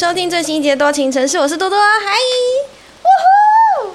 [0.00, 2.16] 收听最新一集多情城市，我是多多，嗨，
[3.02, 3.06] 呜
[3.84, 3.94] 呼！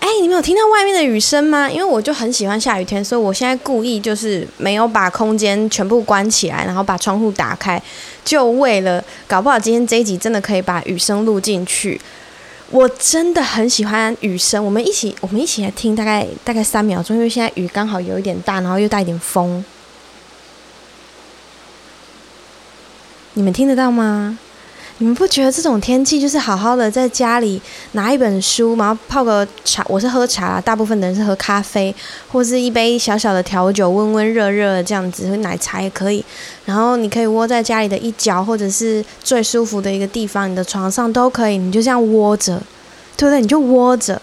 [0.00, 1.66] 哎，你们有听到外面的雨声吗？
[1.70, 7.82] 因为我就很喜欢下雨天，所以我现在故意就是没有把空间全部关起来，然后把窗户打开，
[8.22, 11.98] 就为了搞不好今天这一集真的可以把雨声录进去。
[12.68, 19.64] 我真的很喜欢雨声，我们一起我们一起来听，大概大概三秒钟，因为现在雨刚好有一点大，然后又带一点风。
[23.32, 24.38] 你们听得到吗？
[25.02, 29.84] 你们不觉得这种天气就是好好的在家里拿一本书，然后泡个茶？
[29.88, 31.92] 我是喝茶啦，大部分的人是喝咖啡，
[32.30, 36.24] 或是一杯小小的调酒，温温热热的这样子，奶茶也可以。
[36.64, 41.58] 然后你可以窝在家里的一角，或者是最舒服的一个地方，你的床上都可以。
[41.58, 42.62] 你就这样窝着，
[43.16, 43.40] 对不对？
[43.40, 44.22] 你就窝着，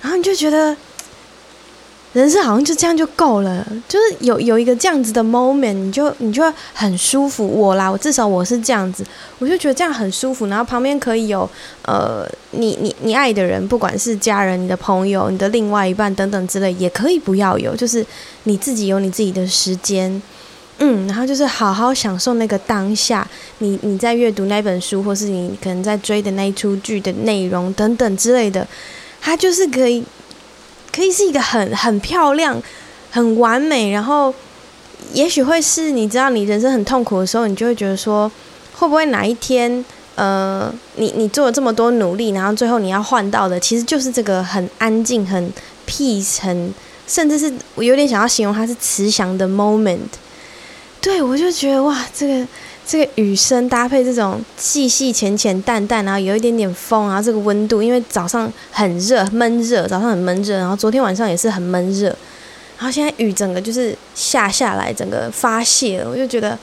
[0.00, 0.74] 然后你就觉得。
[2.14, 6.42] 人生好像就这样就够了，就是有有一个这样子的 moment，你就你就
[6.72, 7.46] 很舒服。
[7.46, 9.04] 我啦，我至少我是这样子，
[9.38, 10.46] 我就觉得这样很舒服。
[10.46, 11.48] 然后旁边可以有
[11.82, 18.04] 呃，你你你爱的人，不管是家人、你的朋友、你的另外一半等等之类，也可以不要有，就是
[18.44, 20.20] 你自己有你自己的时间，
[20.78, 23.28] 嗯，然后就是好好享受那个当下。
[23.58, 28.66] 你你在阅读那本书，或是你可能在追的那一出剧的内容等等之类的，
[29.20, 30.02] 它就是可以。
[30.92, 32.60] 可以是一个很很漂亮、
[33.10, 34.34] 很完美，然后
[35.12, 38.30] 也许会是你知道你人生很痛苦的时候，你就会觉得说，
[38.74, 39.84] 会不会哪一天，
[40.16, 45.52] 呃，你你做了这么多努力，然后最后你要换到的，其实就是这个很安静、很
[45.86, 46.74] peace、很
[47.06, 49.98] 甚至是我有点想要形容它是慈祥的 moment。
[51.00, 52.46] 对，我就觉得哇，这个。
[52.88, 62.06] 这个雨声搭配这种细细浅浅淡淡，然后有一点点风，然后这个温度，因为早上很热闷热，早上很闷热，然后昨天晚上也是很闷热，
[62.78, 66.58] 然后现在雨整个就是下下来，整个发泄了，我就觉得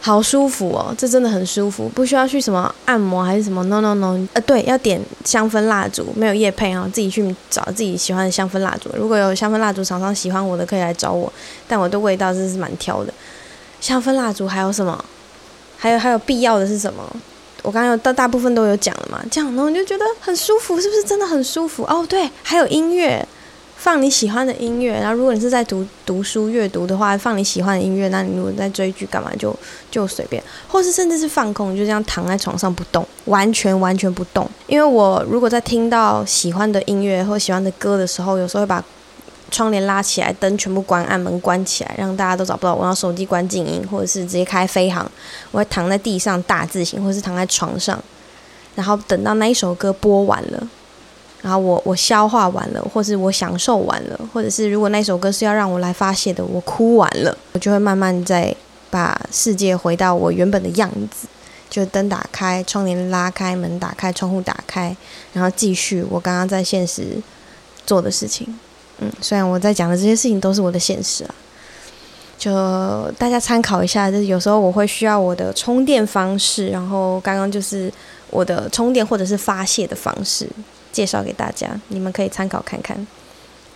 [0.00, 11.32] 好舒服哦，这真的很舒服，不需要去什么按摩还是什么，no no no，呃对，要点香氛蜡烛，没有夜配啊，自己去找自己喜欢的香氛蜡烛，如果有香氛蜡烛厂商喜欢我的可以来找我，
[11.66, 13.12] 但我的味道真是蛮挑的，
[13.80, 15.04] 香氛蜡烛还有什么？
[15.82, 17.02] 还有还有必要的是什么？
[17.62, 21.82] 我刚刚有大大部分都有讲了嘛，这样然后你就觉得很舒服，是不是真的很舒服？
[21.82, 23.26] 哦，对，还有音乐，
[23.76, 24.92] 放你喜欢的音乐。
[24.92, 28.06] 然后如果你是在读读书阅读的话，放你喜欢的音乐。
[28.10, 29.52] 那你如果在追剧干嘛就
[29.90, 34.48] 就随便，或是甚至是放空，就这样躺在床上不动，完全完全不动。
[34.68, 38.84] 因为我如果在听到喜欢的音乐或喜欢的歌的时候，有时候会把。
[39.52, 42.80] 窗帘拉起来，灯全部关暗，门关起来，让大家都找不到我。
[42.80, 45.08] 然后手机关静音，或者是直接开飞航。
[45.52, 48.02] 我会躺在地上大字型，或者是躺在床上，
[48.74, 50.68] 然后等到那一首歌播完了，
[51.42, 58.54] 然后我我消化完了，或是我享受完了，或者是如果那首歌是要让我来发泄的，我哭完了，我就会慢慢再
[58.90, 61.28] 把世界回到我原本的样子，
[61.68, 64.96] 就灯打开，窗帘拉开，门打开，窗户打开，
[65.32, 67.20] 然后继续我刚刚在现实
[67.84, 68.58] 做的事情。
[69.02, 71.34] 嗯，虽然我在讲的这些事情都是我的现实啊，
[72.38, 74.08] 就大家参考一下。
[74.10, 77.92] 就是有时候我会需要我的充电方式，然后刚刚就是
[78.30, 80.48] 我的充电或者是发泄的方式，
[80.92, 83.06] 介绍给大家，你们可以参考看看，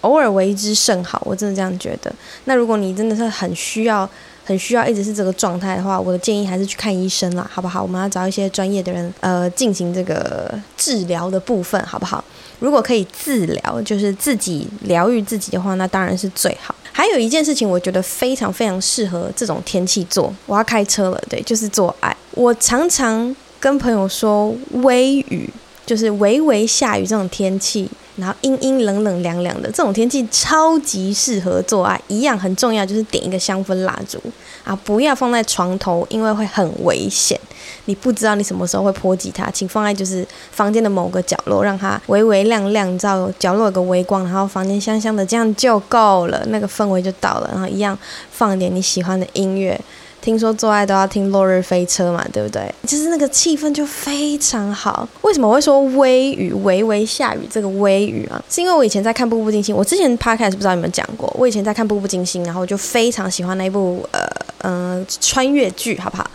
[0.03, 1.20] 偶尔为之甚好。
[1.25, 2.15] 我真的这样觉得。
[2.44, 4.09] 那如果你真的是很需要，
[4.47, 7.83] 很需要一直是这个状态的话，我的建议还是去看医生啦，好不好？
[7.83, 12.25] 我们要找一些专业的人，呃，进行这个治疗的部分，好不好？
[12.61, 16.73] 如果可以自疗，就是自己疗愈自己的话，那当然是最好。
[16.93, 20.33] 还有一件事情，我觉得非常非常适合这种天气做。
[20.47, 22.17] 我要开车了，对，就是做爱。
[22.31, 25.51] 我常常跟朋友说，微雨
[25.84, 27.91] 就是微微下雨这种天气。
[28.16, 34.19] 然后阴阴冷冷凉凉的这种天气超级适合做爱，一样很重要就是点一个香氛蜡烛
[34.65, 37.38] 啊，不要放在床头，因为会很危险。
[37.87, 47.51] 你不知道你什么时候会波及它，请放在就是房间的某个角落，让它微微亮亮，你知道角落有个微光，然后房间香香的，这样就够了，那个氛围就到了。
[47.53, 47.97] 然后一样
[48.30, 49.80] 放点你喜欢的音乐。
[50.27, 52.69] 听说做爱都要听《落日飞车》嘛，对不对？
[52.84, 55.09] 就是那个气氛就非常好。
[55.23, 57.47] 为什么会说微雨、微微下雨？
[57.49, 61.33] 这个微雨啊，是因为我以前在看《步步惊心》，我之前 podcast 不知道有没有讲过。
[61.39, 64.28] 我以前在看《步步惊心》，然后就非常喜欢那一部呃、
[64.63, 66.28] 呃、穿越剧，好不好？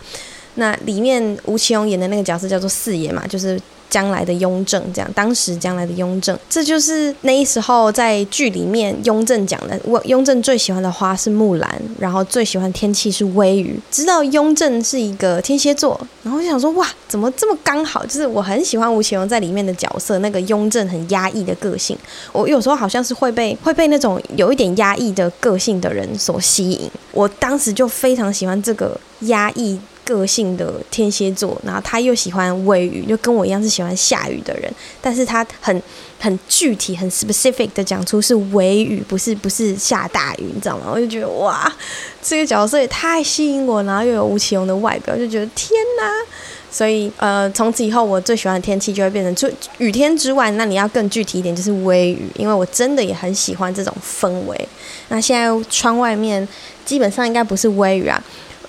[0.54, 3.60] 那里面吴奇隆演的那个角色叫做四爷嘛，就是。
[3.92, 9.78] 将来的雍正，这样，当时将来的雍正，这就是那时候在剧里面雍正讲的。
[9.84, 13.78] 我雍正最喜欢的花是木兰，然后最喜欢天气是微雨。
[13.90, 18.06] 知道雍正是一个天蝎座，然后就想说，哇，怎么这么刚好？
[18.06, 21.94] 就是我很喜欢吴奇隆在里面的角色，那个雍正很压抑的个性。
[22.32, 26.90] 我有时候好像是会被会被那种有一点压抑的个性的人所吸引。
[27.12, 35.82] 我当时就非常喜欢这个压抑个性的天蝎座，然后他又喜欢微雨，就跟我一样是喜欢下雨的人，但是他很
[36.18, 40.84] 很具体、很 specific 的讲出是微雨，不是不是下大雨，你知道吗？
[40.92, 41.72] 我就觉得哇，
[42.22, 46.10] 这个角色也太吸引我，然后又有吴奇隆的外表，就觉得天哪！
[46.70, 49.46] 所以呃，从此以后我最喜欢的天气就会变成就
[49.76, 54.68] 雨天之外，那你要更具体一点，就是微雨，因为我真的也很喜欢这种氛围。
[55.08, 56.48] 那现在窗外面
[56.86, 58.22] 基本上应该不是微雨啊。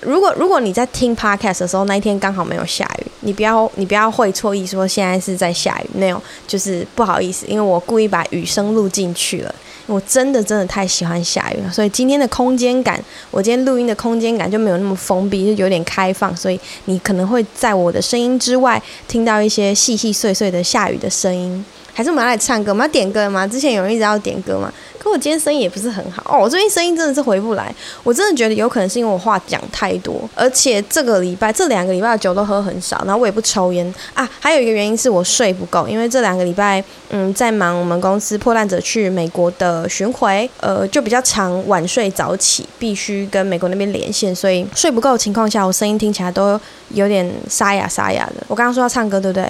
[0.04, 9.54] 如果如果你在听 podcast 的时候，那一天刚好没有下雨，你不要你不要会错意说现在是在下雨，没有，就是不好意思，因为我故意把雨声录进去了。
[9.86, 12.98] 我真的真的太喜欢下雨了，所以今天的空间感，
[13.30, 21.62] 我今天录音的空间感就没有那么封闭，就有点开放，所以你可能会在我的声音之外听到一些细细碎碎的下雨的声音。
[21.92, 22.72] 还是我们来唱歌？
[22.72, 23.46] 我们要点歌吗？
[23.46, 24.72] 之前有人一直要点歌吗？
[25.04, 27.72] 可我今天声音也不是很好哦，我最近声音真的是回不来。
[28.02, 34.26] 我真的觉得有可能是因为我话讲太多，而且这个礼拜这两个礼拜的酒都喝很少，然后我也不抽烟啊。
[34.40, 46.58] 还有一个原因是我睡不够，因为这两个礼拜嗯在忙我们公司破烂者去美国的巡回，呃就比较常晚睡早起，必须跟美国那边连线，所以睡不够的情况下，我声音听起来都
[46.90, 48.44] 有点沙哑沙哑的。
[48.48, 49.44] 我刚刚说要唱歌，对不对？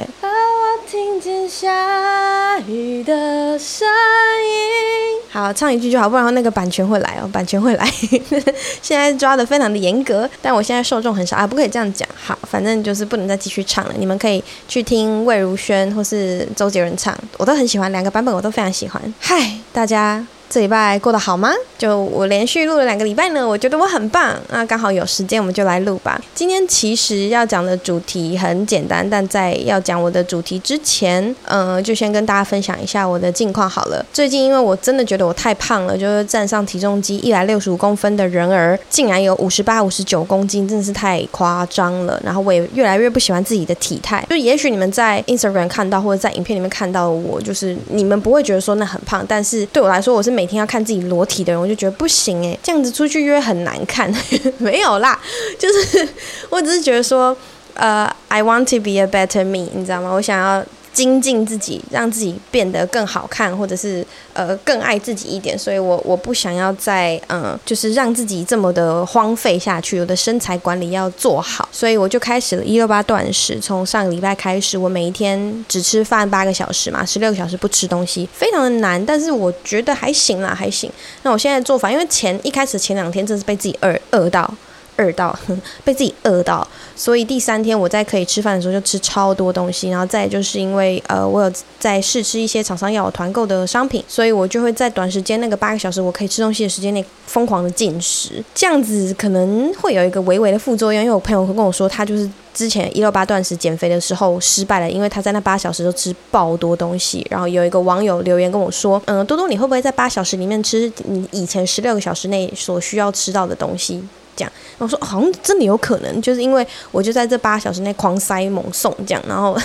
[0.95, 5.29] 听见下雨的声音。
[5.29, 7.85] 好，唱一句就好，不然那个版权会来哦，版权会来。
[8.81, 12.09] 现在抓的非常的严格，但我现在受众很少啊，不可以这样讲。
[12.15, 13.95] 好，反正就是不能再继续唱了。
[13.99, 19.03] 你们可以去听魏如萱或是周杰伦唱，我都很喜欢，两个版本我都非常喜欢。
[19.19, 20.25] 嗨，大家。
[20.49, 21.51] 这礼拜过得好吗？
[21.77, 24.35] 就我连续录了两个礼拜呢，我觉得我很棒。
[24.51, 26.21] 那刚好有时间，我们就来录吧。
[26.35, 34.05] 今天其实要讲的主题很简单，但在要讲我的主题之前，嗯，就先跟大家分享一下我的近况好了。
[34.13, 42.21] 最近因为我真的觉得我太胖了，就是站上体重机一百六十五公分的人儿，竟然有五十八、五十九公斤，真的是太夸张了。
[42.25, 44.25] 然后我也越来越不喜欢自己的体态。
[44.31, 54.13] 就也许你们在 Instagram 看到或者在影片里面看到我，就是你们不会觉得说那很胖，但是对我来说，我是每天要看自己裸体的人，我就觉得不行诶，这样子出去约很难看。
[54.59, 55.19] 没有啦，
[55.59, 56.09] 就是
[56.51, 57.37] 我只是觉得说，
[57.75, 60.11] 呃，I want to be a better me，你知道吗？
[60.13, 60.65] 我想要。
[60.95, 65.59] 精进自己，让自己变得更好看，或者是呃更爱自己一点。
[65.59, 69.99] 所以我我不想要再嗯，就是让自己这么的荒废下去。
[70.01, 73.59] 我的身材管理要做好，所以我就开始了一六八断食。
[73.59, 80.91] 从上个礼拜开始，我每一天只吃饭八个小时嘛，十六个小时不吃东西，非常的难，但是我觉得还行啦，还行。
[81.23, 84.49] 那我现在做法，因为前一开始前两天真是被自己饿饿到。
[84.97, 85.37] 饿到
[85.85, 114.03] 被自己饿到，所以第三天我在可以吃饭的时候就吃超多东西，然后再就是因为呃我有在试吃一些厂商要我团购的商品，所以我就会在短时间那个八个小时我可以吃东西的时间内疯狂的进食，这样子可能会有一个微微的副作用，因为我朋友会跟我说他就是之前一六八断食减肥的时候失败了，因为他在那八小时都吃爆多东西，然后有一个网友留言跟我说，嗯，多多你会不会在八小时里面吃你以前十六个小时内所需要吃到的东西？
[114.37, 119.59] 这样，我说好像真的有可能，就是因为我就在这八小时内狂塞猛送这样，然后，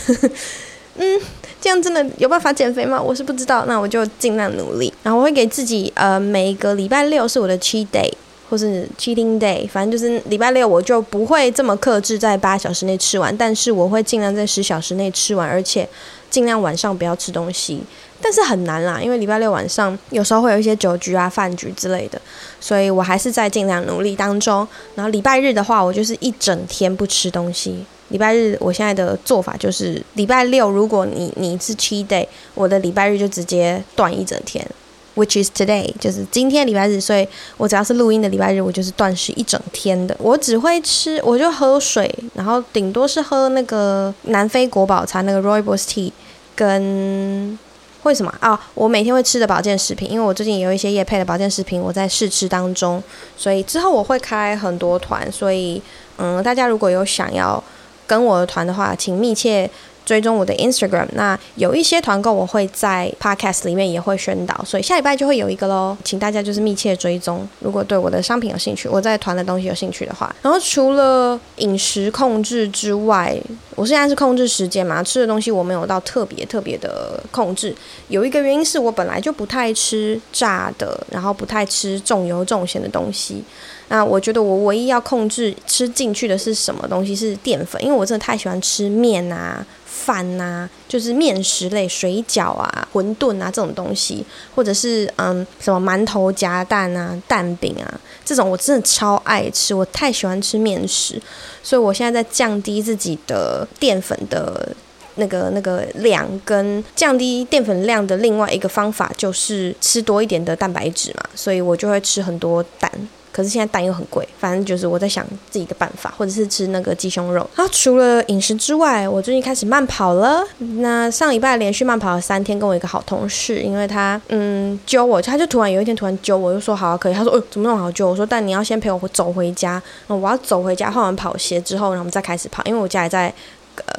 [0.98, 1.22] 嗯，
[1.62, 3.02] 这样真的有办法减肥吗？
[3.02, 4.94] 我是不知道，那我就尽量努力。
[5.04, 8.12] 然后我会给自己，呃，每一个礼拜六是我的 cheat day
[8.50, 15.88] 或是 cheating day，反正就是礼拜六我就不会这么克制在八小时内吃完，但是我会尽量在十小时内吃完，而且
[16.30, 17.82] 尽量晚上不要吃东西。
[18.22, 22.20] 但是很难啦，因为礼拜六晚上有时候会有一些酒局啊、饭局之类的，
[22.60, 24.68] 所以我还是在尽量努力当中。
[24.96, 27.86] 然后礼拜日的话，我就是一整天不吃东西。
[28.10, 34.68] 礼拜日我现在的做法就是，礼拜六如果你你是 cheat day，我的礼拜日就直接断一整天
[35.16, 37.00] ，which is today，就是今天礼拜日。
[37.00, 40.16] 所以我只要是录音的礼拜日，我就是断食一整天的。
[40.20, 46.12] 我只会吃，我就喝水，然后顶多是喝那个南非国宝茶那个 r o y b o s tea，
[46.56, 47.58] 跟。
[48.04, 53.02] 为什么啊、我每天会吃的保健食品，因为我最近也有一些业配的保健食品，我在试吃当中，
[53.36, 55.82] 所以之后我会开很多团，所以
[56.18, 57.64] 嗯，大家如果有想要
[58.08, 59.70] 跟我的团的话，请密切。
[60.06, 67.48] 追踪我的 Instagram，那有一些团购我会在 Podcast 里面也会宣导，所以下礼拜就会有一个喽，请大家就是密切追踪。
[67.60, 73.40] 如果对我的商品有兴趣，我在团的东西有兴趣的话，然后除了饮食控制之外，
[73.80, 77.74] 我现在是控制时间嘛，吃的东西我没有到特别特别的控制。
[78.10, 83.42] 有一个原因是我本来就不太吃炸的，然后不太吃重油重咸的东西。
[83.88, 87.16] 那我觉得我唯一要控制吃进去的是什么东西？
[87.16, 89.66] 是淀粉，因为我真的太喜欢吃面啊。
[89.92, 94.24] 饭呐、啊，就是面食类，水饺啊、馄饨啊这种东西，
[94.56, 101.22] 或者是嗯什么馒头夹蛋啊、蛋饼啊这种，我真的超爱吃，我太喜欢吃面食，
[101.62, 104.74] 所以我现在在降低自己的淀粉的
[105.16, 112.90] 那个那个量，跟降低淀粉量的另外一个方法就是吃多一点的蛋白质嘛，所以我就会吃很多蛋。
[113.32, 117.48] 可是现在蛋又很贵，反正就是我在想自己的办法，或者是吃那个鸡胸肉。
[117.56, 120.44] 然后除了饮食之外，我最近开始慢跑了。
[120.58, 127.14] 那上礼拜连续慢跑了三天，跟我一个好同事，因为他嗯揪我，他就突然有一天突然揪我，就说好可以。
[127.14, 128.10] 他说哦怎么那么好揪？
[128.10, 129.82] 我说但你要先陪我走回家。
[130.08, 133.34] 我要走回家换完跑鞋之后，然后我们再开始跑，因为我家也在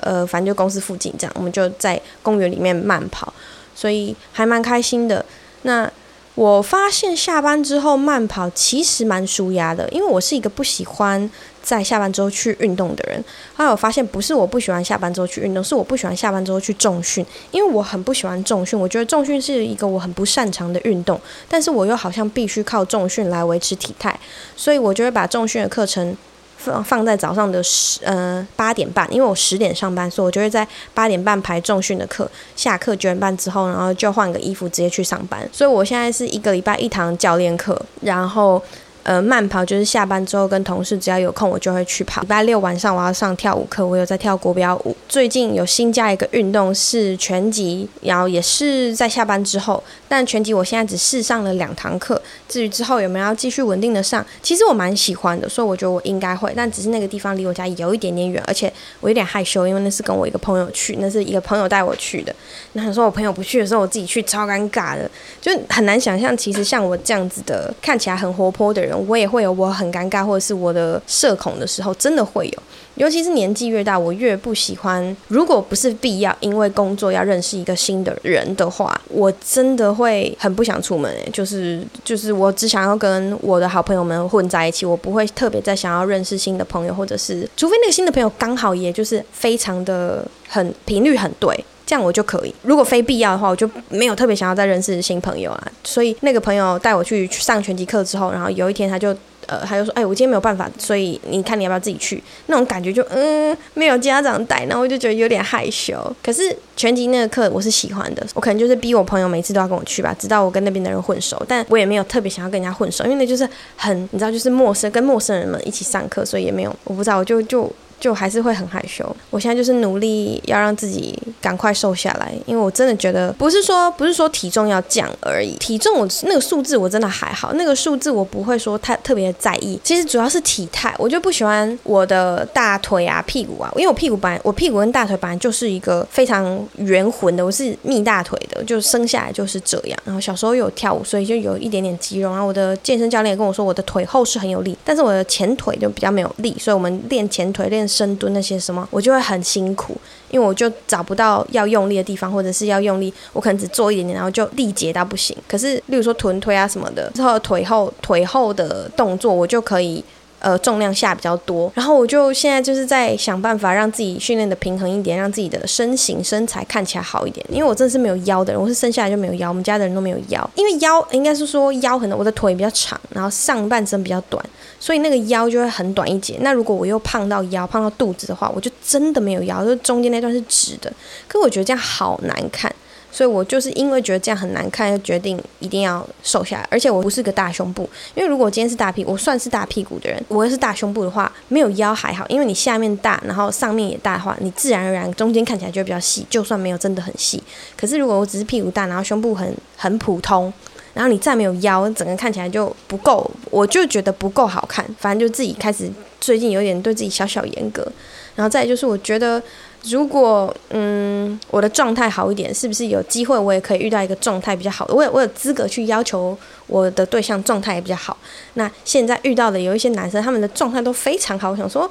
[0.03, 3.33] 呃反正就公司附近这样，我们就在公园里面慢跑，
[3.75, 5.25] 所以还蛮开心的。
[5.63, 5.91] 那。
[6.37, 11.29] 我发现下班之后慢跑其实蛮舒压的，因为我是一个不喜欢
[11.61, 13.23] 在下班之后去运动的人。
[13.57, 18.79] 后来我发现不是我不喜欢下班之后去运动，是我不喜欢下班之后去重训，因为我很不喜欢重训。
[18.79, 24.19] 我觉得重训是一个我很不擅长的运动，但是我又好像必须靠重训来维持体态，
[24.57, 26.17] 所以我就会把重训的课程。
[26.63, 35.49] 放放在早上的十呃八点半，因为我十点上班，所以我就会在八点半排重训的课，下课九点半之后，然后就换个衣服直接去上班。
[35.51, 38.63] 所以我现在是一个礼拜一堂教练课，然后。
[39.03, 42.21] 呃，慢跑就是下班之后跟同事只要有空我就会去跑。
[42.21, 44.95] 礼拜六晚上我要上跳舞课，我有在跳国标舞。
[45.09, 49.83] 最近有新加一个运动是拳击，然后也是在下班之后。
[50.07, 56.53] 但拳击我现在只试上了两堂课，至于之后有没有要继续稳定的上，其实我蛮喜欢的，所以我觉得我应该会。
[56.55, 62.35] 但只是那个地方离我家有一点点远，而且我有点害羞，因为那是跟我一个朋友去，那是一个朋友带我去的。
[62.75, 68.90] 那想说我朋友不去的时候，我自己去超尴尬的，就很难想象，其实像我这样子的看起来很活泼的人。
[68.99, 72.63] 我也会有我很尴尬或者是我的社恐的时候，真的会有。
[72.97, 75.17] 尤其是年纪越大，我越不喜欢。
[75.29, 81.11] 如果不是必要，因为工作要认识一个新的人的话，我真的会很不想出门。
[81.33, 91.65] 就是就是，我只想要跟我的好朋友们混在一起，我不会特别再想要认识新的朋友，或者是除非那个新的朋友刚好也就是非常的很频率很对。
[91.91, 92.55] 这样我就可以。
[92.63, 95.73] 如果非必要的话，我就没有特别想要再认识新朋友啊。
[95.83, 99.09] 所以那个朋友带我去上拳击课之后，然后有一天他就
[99.49, 105.97] 呃，他就说：“哎，我今天没有办法，所以你看你要不要自己去？”那种感觉就嗯，没有家长带，然后我就觉得有点害羞。
[106.23, 111.43] 可是拳击那个课我是喜欢的，我可能就是逼我朋友每次都要跟我去吧，直到我跟那边的人混熟。
[111.49, 117.69] 但我也没有特别想要跟人家混熟，因为那就是很你知道，就是陌生跟陌生人们一起上课，所以也没有我不知道，我就就。
[118.01, 119.05] 就还是会很害羞。
[119.29, 129.79] 我现在就是努力要让自己赶快瘦下来，因为我真的觉得不是说不是说体重要降而已，体重我那个数字我真的还好，那个数字我不会说太特别在意。
[129.85, 139.99] 其实主要是体态，我就不喜欢我的大腿啊、屁股啊，因为我屁股本来我屁股跟大腿本来就是一个非常圆浑的，我是蜜大腿的，就生下来就是这样。
[140.05, 142.31] 然后小时候有跳舞，所以就有一点点肌肉。
[142.31, 147.90] 然后我的健身教练也跟我说，我的腿后是很有力，但是我的前腿就比较没有力，所以我们练前腿练。
[147.91, 149.97] 深蹲那些什么，我就会很辛苦，
[150.31, 155.37] 因为我就找不到要用力的地方，或者是要用力，我可能只做一点点，然后就力竭到不行。
[155.49, 160.05] 可是，例如说臀推啊什么的，之后腿后腿后的动作，我就可以
[160.41, 161.71] 呃重量下比较多。
[161.75, 167.45] 然后我就现在就是在想办法让自己训练的平衡一点，让自己的身形身材看起来好一点。
[167.49, 174.45] 因为我真的是没有腰的人，我是生下来就没有腰，我们家的人都没有腰，因为腰应该是说腰很，我的腿比较长，然后上半身比较短。
[174.79, 176.39] 所以那个腰就会很短一截。
[176.41, 180.91] 那如果我又胖到腰、胖到肚子的话，我就真的没有腰，就中间那段是直的。
[181.29, 182.75] 可我觉得这样好难看，
[183.13, 186.69] 所以我就是因为觉得这样很难看，就决定一定要瘦下来。
[186.71, 197.43] 而且我不是个大胸部，因为如果今天是大屁股，我算是大屁股的人，我要是大胸部的话，没有腰还好，因为你下面大，然后上面也大的话，你自然而然中间看起来就会比较细，就算没有真的很细。
[197.77, 200.53] 可是如果我只是屁股大，然后胸部很很普通。
[200.93, 204.85] 然后你再没有腰，整个看起来就不够，我就觉得不够好看。
[204.99, 205.89] 反正就自己开始
[206.21, 207.87] 最近有点对自己小小严格。
[208.35, 209.41] 然后再就是，我觉得
[209.85, 214.95] 如果嗯我的状态好一点，是不是有机会我也可以遇到一个状态比较好的？
[214.95, 218.17] 我有我有资格去要求我的对象状态也比较好。
[218.55, 221.91] 那现在遇到的有一些男生，他们的状态都非常好，我想说。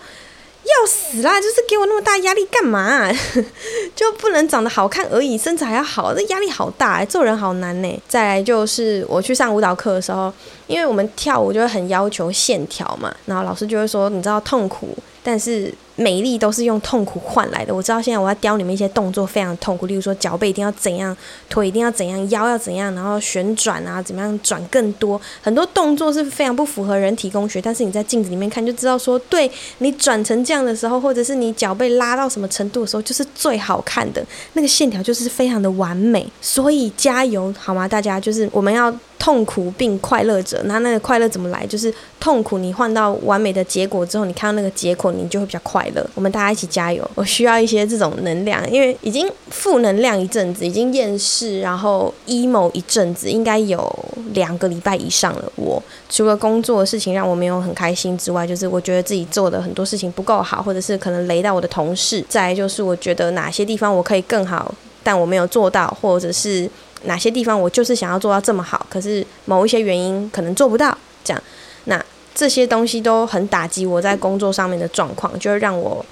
[0.62, 1.40] 要死啦！
[1.40, 3.10] 就是给我那么大压力干嘛？
[3.96, 8.02] 就不能长得好看而已，身材还要好，这压力好大，做人好难呢。
[8.08, 10.32] 再来就是我去上舞蹈课的时候，
[10.68, 17.76] 因为我们跳舞就会很要求线条嘛，然后老师就会说，你知道痛苦，但是美丽都是用痛苦换来的。
[17.76, 21.16] 我知道现在我要教你们一些动作非常痛苦，例如说脚背一定要怎样，
[21.50, 27.62] 腿一定要怎样，腰要怎样，然后旋转啊，怎么样转更多，很多动作是非常不符合人体工学。
[27.62, 36.26] 但是你在镜子里面看就知道说，对你转成这样的时候，或者是你脚背拉到什么程度的时候，就是最好看的那个线条，就是非常的完美。
[36.40, 37.86] 所以加油好吗？
[37.88, 38.94] 大家就是我们要。
[39.20, 41.68] 痛苦并快乐着，那那个快乐怎么来？
[41.68, 47.10] 就是痛苦，你换到完美的结果之后，你看到那个结果，你就会比较快我们大家一起加油！
[47.16, 55.52] 我需要一些这种能量，因为已经负能量一阵子，已经厌世，然后 emo 一阵子，应该有两个礼拜以上了。
[55.56, 62.24] 我除了工作的事情让我没有很开心之外，就是我觉得自己做的很多事情不够好，或者是可能雷到我的同事。
[62.30, 66.70] 再就是我觉得哪些地方我可以更好，但我没有做到，或者是。
[67.04, 71.42] 哪些地方我就是想要做到这么好，可是某一些原因可能做不到，这样，
[71.86, 72.06] 那
[72.40, 76.06] 这些东西都很打击我在工作上面的状况，就会让我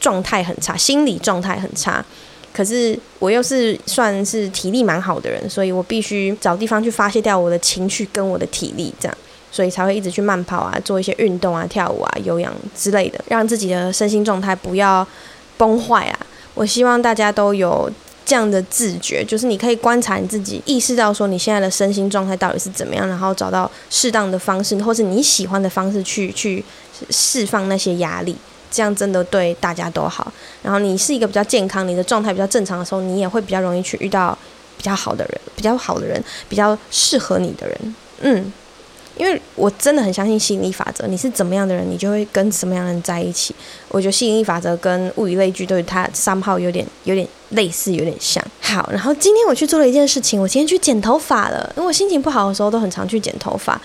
[0.00, 2.02] 状态很差，心理状态很差。
[2.54, 9.18] 可是我又是算是体力蛮好的人，所以我必须找地方去发泄掉我的情绪跟我的体力，这样，
[9.52, 15.06] 所以才会一直去慢跑啊，做一些运动啊，跳舞啊，有氧之类的，让自己的身心状态不要
[15.58, 16.18] 崩坏啊。
[16.54, 17.92] 我希望大家都有。
[18.28, 26.62] 这样的自觉，就是你可以观察你自己，意识到说你现在的身心状态到底是怎么样，然后找到适当的方式，或是你喜欢的方式去去
[27.08, 28.36] 释放那些压力，
[28.70, 30.30] 这样真的对大家都好。
[30.62, 34.36] 然后你是一个比较健康，你的状态比较正常的时候，你也会比较容易去遇到
[34.76, 38.52] 比较好的人，比较好的人，比较适合你的人，嗯。
[39.18, 43.54] 因为我真的很相信吸引力法则，你是怎么样的人，你就会跟什么样的人在一起。
[43.88, 48.42] 我觉得吸引力法则跟物以类聚，对它 somehow 有点有点类似，有点像。
[48.60, 51.72] 好，然后今天我去做了一件事情，我今天去剪头发了。
[51.76, 53.80] 因为我心情不好的时候都很常去剪头发，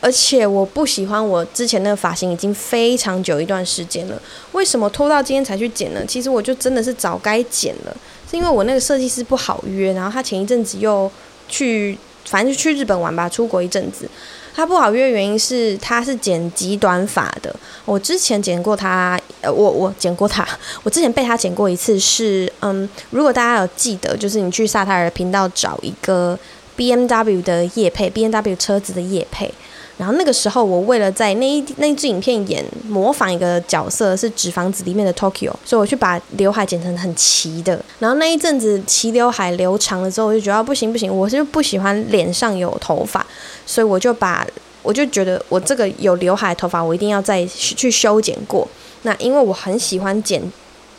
[0.00, 4.20] 而且我不喜欢我之前那个发型已经非常久一段时间了。
[4.50, 6.04] 为什么拖到今天才去剪呢？
[6.08, 7.96] 其实我就真的是早该剪了，
[8.28, 11.10] 是因为我那个设计师不好约，然后他前一阵子又
[11.48, 14.08] 去，反正就去日本玩吧，出国一阵子。
[14.54, 17.54] 他不好约的原因是他是剪极短发的。
[17.84, 20.46] 我之前剪过他，呃，我我剪过他，
[20.84, 26.38] 我之前被他剪过一次是，嗯，如果大家有记得，就是你去萨泰尔频道找一个
[26.76, 29.52] BMW 的夜配，BMW 车子的夜配。
[29.98, 37.80] 然后那个时候，我为了在那一那一支影片演模仿一个角色是纸房子里面的 Tokyo，所以我去把刘海剪成很齐的。
[37.98, 43.24] 然后那一阵子齐刘海留长了之后，我就觉得不行不行，我是不喜欢脸上有头发，
[43.66, 44.46] 所以我就把
[44.82, 48.66] 我就觉得我这个有刘海头发，我一定要再去修剪过。
[49.02, 50.42] 那因为我很喜欢剪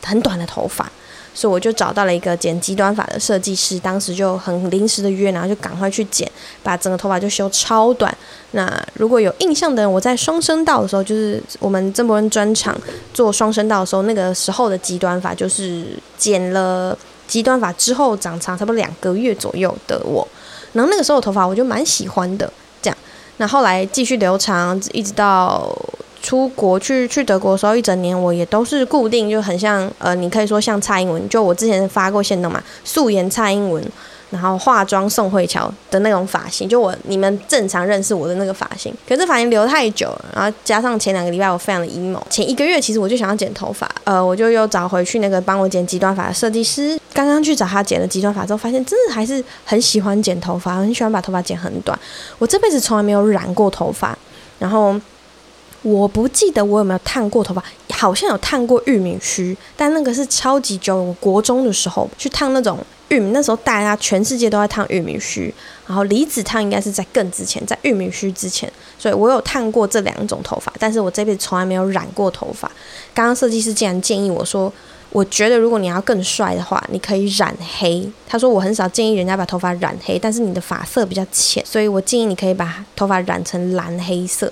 [0.02, 0.90] 很短的头发。
[1.34, 6.30] 所以我就找到了一个剪极短发的设计师，当时就很临时的约，然后就赶快去剪，
[6.62, 8.16] 把整个头发就修超短。
[8.52, 12.74] 那如果有印象的人，我在双声道的时候，就是我们曾博恩专场
[13.12, 20.26] 做双声道的时候，那个时候的极短发就是剪了极短发之后长长，差不多两个月左右的我。
[20.72, 22.96] 然后那个时候头发我就蛮喜欢的，这样。
[23.38, 25.76] 那后来继续留长，一直到。
[26.24, 33.84] 出国去去德国的时候，一整年我也都是固定，就很像呃，你可以说像蔡英文，就我之前发过线的嘛，素颜蔡英文，
[34.30, 38.90] 然后化妆宋慧乔的那种发型，就我你们正常认识我的那个发型。
[39.06, 51.98] 可是发型留太久了，然后加上前两个礼拜我非常的 emo，前一个月其实我就想要剪头发，呃，我就又找回去那个帮我剪极端发的设计师，刚刚去找他剪了极端发之后，发现真的还是很喜欢剪头发，很喜欢把头发剪很短。
[52.38, 54.16] 我这辈子从来没有染过头发，
[54.58, 54.98] 然后。
[55.84, 60.96] 我不记得我有没有烫过头发，好像有烫过玉米须，但那个是超级久。
[60.96, 65.52] 我国中的时候去烫那种玉米，那时候大家全世界都在烫玉米须，
[65.86, 72.66] 然后离子烫应该是在更之前，在玉米须之前，所以我有烫过这两种头发，但是我这辈子从来没有染过头发。
[73.12, 74.72] 刚刚设计师竟然建议我说，
[75.10, 78.10] 我觉得如果你要更帅的话，你可以染黑。
[78.26, 84.50] 他说我很少建议人家把头发染黑，但是你的发色比较浅，所以我建议你可以把头发染成蓝黑色。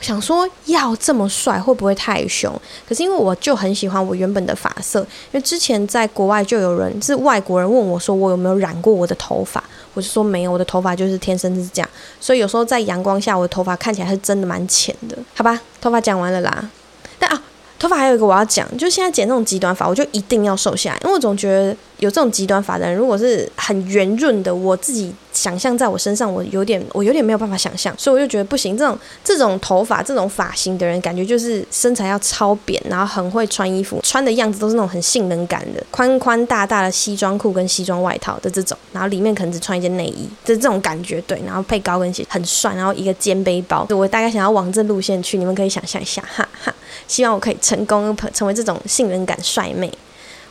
[0.00, 2.52] 想说要这么帅会不会太凶？
[2.88, 9.62] 可是因为我就很喜欢我原本的发色，因为之前在国外就有人是外国人问我说我有没有染过我的头发，
[9.94, 11.88] 我就说没有，我的头发就是天生是这样，
[12.20, 15.60] 所以有时候在阳光下我的头发看起来是真的蛮浅的，好吧？
[15.80, 16.70] 头发讲完了啦，
[17.18, 17.42] 但啊。
[17.80, 21.66] 头发还有一个我要讲，就现在剪这种极短发，我就一定要瘦下来，因为我总觉得
[21.98, 28.76] 有这种极端发的人，如果是很圆润的，我自己想象在我身上，我有点我有点没有办法想象，所以我就觉得不行。
[28.76, 46.74] 这种这种头发、这种发型的人，感觉就是身材要超扁，然后很会穿衣服，穿的样子都是那种很性能感的，宽宽大大的西装裤跟西装外套的这种，然后里面可能只穿一件内衣，就这种感觉，对，然后配高跟鞋，很帅，然后一个肩背包，我大概想要往这路线去，你们可以想象一下，哈哈，
[47.06, 49.92] 希望我可以成功成为这种性能感帅妹。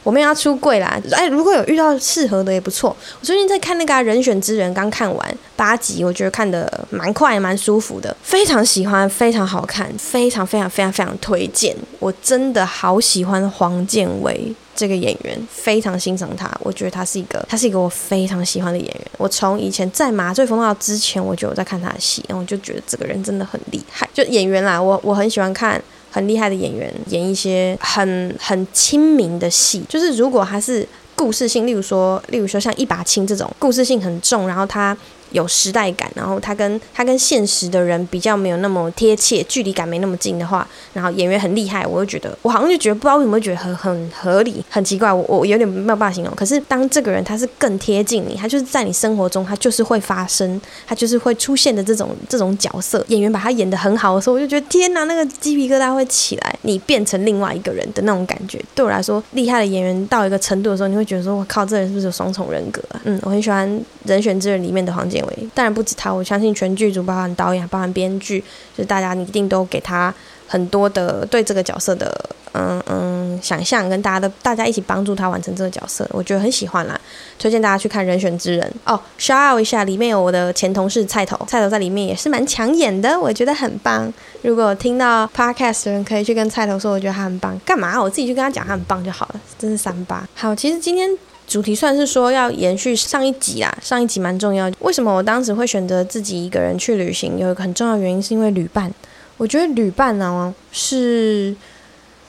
[0.03, 0.99] 我们要出柜啦！
[1.11, 2.95] 哎，如果有遇到适合的也不错。
[3.19, 11.75] 我最近在看那个、《人选之人》，刚看完八集，我觉得看得蛮快、蛮舒服的，非常喜欢，非常好看，非常非常非常非常推荐。
[11.99, 16.49] 我真的好喜欢黄建伟这个演员，非常欣赏他。
[16.61, 19.01] 我觉得他是一个，他是一个我非常喜欢的演员。
[19.17, 24.09] 我从以前在《麻醉风暴》之前，我就有在看他的戏，然后我就觉得这个人真的很厉害。
[24.13, 25.81] 就演员啦，我我很喜欢看。
[26.17, 30.83] 很厉害的演员演一些很很亲民的戏，就是如果他是
[31.15, 34.97] 故事性，例如说，例如说像一把青这种故事性很重，然后他。
[35.31, 46.33] 有时代感，然后他跟他跟现实的人比较没有那么贴切，距离感没那么近的话，然后演员很厉害，我就觉得我好像就觉得不知道为什么会觉得很很合理，很奇怪，我我有点没有办法形容。
[46.35, 58.63] 可是当这个人他是更贴近你，他就是在你生活中，他就是会发生，他就是会出现的这种这种角色，演员把他演得很好的时候，我就觉得天哪，那个鸡皮疙瘩会起来，你变成另外一个人的那种感觉。
[58.73, 63.01] 对我来说，厉害的演员到一个程度的时候，你会觉得说，我靠，这人是不是有双重人格啊？
[63.03, 63.69] 嗯，我很喜欢
[64.05, 68.39] 《人选之人》里面的黄建伟，当然不止他，我相信全剧组，包含导演、包含编剧，
[68.75, 70.13] 就是大家，一定都给他
[70.47, 76.99] 很多的对这个角色的，嗯嗯，想象跟大家的，大家一起帮助他完成这个角色，我觉得很喜欢啦，
[77.39, 78.99] 推荐大家去看《人选之人》哦。
[79.19, 84.11] shout out 一下，里面有我的前同事菜头，菜头在里面也是蛮抢眼的，我觉得很棒。
[84.43, 87.59] 如果听到 podcast 的人，可以去跟菜头说，我觉得他很棒。
[87.65, 88.01] 干嘛？
[88.01, 89.41] 我自己去跟他讲，他很棒就好了。
[89.57, 90.27] 真是三八。
[90.35, 91.09] 好，其实今天。
[91.47, 94.69] 主题算是说要延续上一集啦，上一集蛮重要。
[94.79, 97.39] 为什么我当时会选择自己一个人去旅行？
[97.39, 98.93] 有一个很重要的原因是因为旅伴。
[99.37, 101.55] 我觉得旅伴呢，是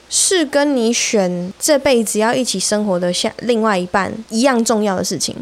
[0.09, 5.35] 是跟你选这辈子要一起生活的下另外一半一样重要的事情。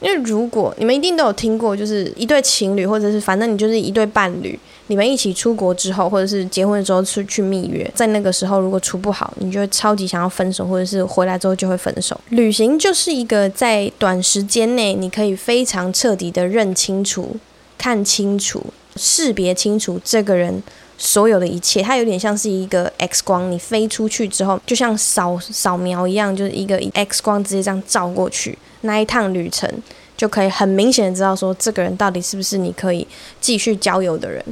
[0.00, 4.58] 因为如果你们一定都有听过，就是一对情侣，或者是反正你就是一对伴侣。
[4.88, 12.18] 你们一起出国之后，或者是结婚的时候出去蜜月，在那个时候如果处不好，你就会超级想要分手，或者是回来之后就会分手。
[12.28, 17.36] 旅行就是一个在短时间内你可以非常彻底的认清楚、
[17.76, 20.62] 看清楚、识别清楚这个人
[20.96, 21.82] 所有的一切。
[21.82, 29.68] 它有点像是一个 X 光，你飞出去之后，就像扫扫描一样，就是一个 X 光直接这样照过去，那一趟旅程
[30.16, 33.06] 就可以很明显的知道说，这个人到底是不是你可以
[33.40, 34.44] 继续交友的人。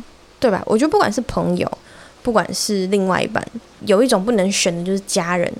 [0.45, 0.63] 对吧？
[0.67, 1.79] 我觉得不管是朋友，
[2.23, 3.43] 不管是另外一半，
[3.87, 5.51] 有一种不能选的就是家人。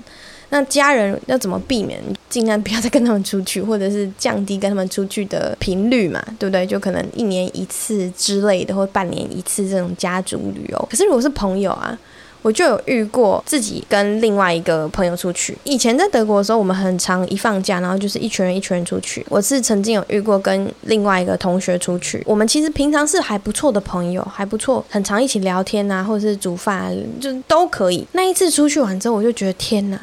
[0.49, 1.99] 那家人要怎么避免？
[2.29, 6.67] 尽量不要再跟他们出去，或者是降低跟他们出去的频率嘛，对不对？
[6.67, 10.87] 就可能一年一次之类的，或半年一次这种家族旅游。
[10.87, 11.97] 可是如果是朋友啊。
[12.45, 15.57] 我就有遇过自己跟另外一个朋友出去。
[15.63, 19.25] 以前在德国的时候，我们很常一放假，然后就是一群人一群人出去。
[19.29, 28.05] 我是曾经有遇过跟另外一个同学出去，我们其实平常是还不错的朋友，还不错，很常一起聊天啊，或者是煮饭啊，就都可以。
[28.11, 29.99] 那一次出去完之后，我就觉得天哪，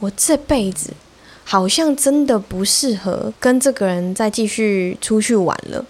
[0.00, 0.90] 我这辈子
[1.44, 5.84] 好像真的不适合跟这个人再继续出去玩了，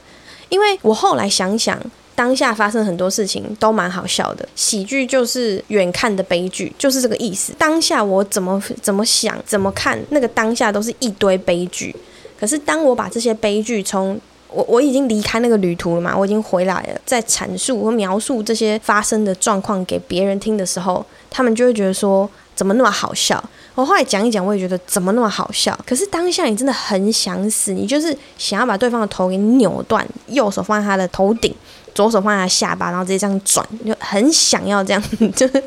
[0.51, 1.81] 因为我后来想想。
[2.19, 7.53] 当下发生很多事情都蛮好笑的，喜剧就是远看的悲剧，就是这个意思。
[7.57, 11.95] 当下我怎么怎么想怎么看，那个当下都是一堆悲剧。
[12.37, 23.41] 可是当我把这些悲剧从我我已经离开那个旅途了嘛，我已经回来了，在阐述和描述这些发生的状况给别人听的时候，他们就会觉得说怎么那么好笑。
[23.79, 25.79] 我后来讲一讲，我也觉得怎么那么好笑。
[25.87, 31.55] 可是当下你真的很想死，你就是想要把对方的头给扭断，右手放在他的头顶。
[31.95, 35.03] 左手放在下巴，然后直接这样转，就很想要这样，
[35.35, 35.63] 就是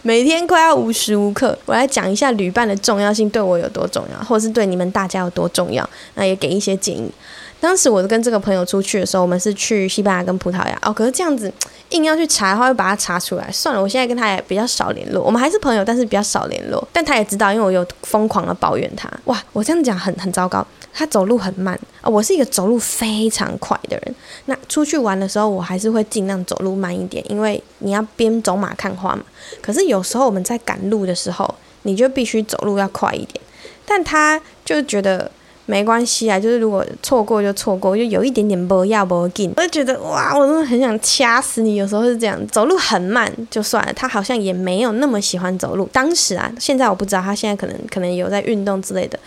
[0.00, 1.58] 每天快要无时无刻。
[1.66, 7.10] 我来讲一下旅伴的重要性，对我有多重要，或者是对你们大家有多重要，那也给一些建议。
[7.64, 10.92] 当时我跟这个朋友出去的时候，我们是去西班牙跟葡萄牙哦。
[10.92, 11.50] 可是这样子
[11.88, 13.50] 硬要去查的话，会把他查出来。
[13.50, 16.86] 算了，我现在跟他也比较少联络，我们还是朋友，但是比较少联络。
[16.92, 19.10] 但他也知道，因为我有疯狂的抱怨他。
[19.24, 20.62] 哇，我这样讲很很糟糕。
[20.92, 24.14] 他走路很慢啊，我是一个走路非常快的人。
[24.44, 29.22] 那出去玩的时候，我还是会尽量走路慢一点，因为你要边走马看花嘛。
[29.62, 33.40] 可是有时候我们在赶路的时候，你就必须走路要快一点。
[33.86, 35.30] 但他就觉得
[35.66, 39.52] 没关系啊，就是如果错过就错过，就有一点点不要不紧。
[39.56, 41.76] 我就觉得哇，我真的很想掐死你。
[41.76, 43.92] 有时候是这样，走路很慢就算了。
[43.94, 45.88] 他好像也没有那么喜欢走路。
[45.92, 49.18] 当时啊，现在我不知道，他现在可能可能有在运动之类的。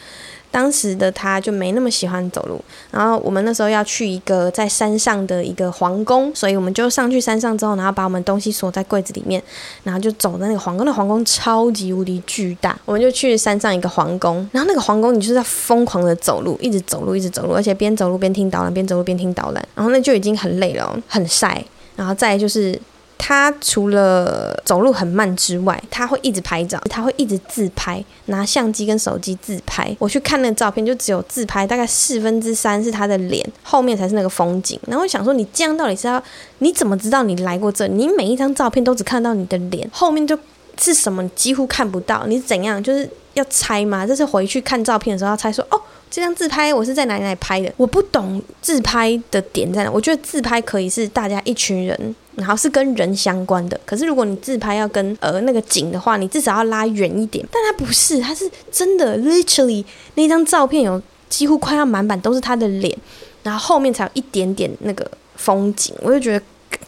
[0.57, 2.59] 当时的他就没那么喜欢走路。
[2.89, 9.39] 然后我们那时候要去一个在山上的一个皇宫，所以我们就上去山上之后，然后把我们东西锁在柜子里面，
[9.83, 10.83] 然后就走在那个皇宫。
[10.83, 14.37] 那皇宫超级无敌巨大，我们就去山上一个皇宫。
[14.51, 19.63] 然后那个皇宫，你就是在疯狂的走路，一直走路，一直走路，而且边走路边听导览，边走路边听导览。
[19.75, 21.63] 然后那就已经很累了，很晒。
[21.95, 22.79] 然后再就是。
[23.17, 29.95] 他除了走路很慢之外，他会一直拍照，他会一直自拍，拿相机跟手机自拍。
[29.99, 34.79] 我去看那个照片，就只有自拍大概四分之三是他的脸，后面才是那个风景。
[34.87, 36.21] 然后我想说，你这样到底是要
[36.59, 37.87] 你怎么知道你来过这？
[37.87, 40.37] 你每一张照片都只看到你的脸，后面就
[40.79, 42.25] 是什么几乎看不到。
[42.27, 44.05] 你怎样就是要猜吗？
[44.05, 45.81] 这是回去看照片的时候要猜说哦。
[46.09, 47.69] 这张自拍我是在哪里来拍的？
[47.75, 49.91] 我不懂自拍的点在哪。
[49.91, 53.77] 我觉得自拍可以是大家一群人，然后是跟人相关的。
[53.85, 57.45] 可是如果你自拍要跟呃那个景的话，你至少要拉远一点。
[57.51, 59.83] 但它不是，它是真的，literally
[60.15, 62.97] 那张照片有几乎快要满版都是他的脸，
[63.43, 65.93] 然后后面才有一点点那个风景。
[66.01, 66.45] 我就觉得。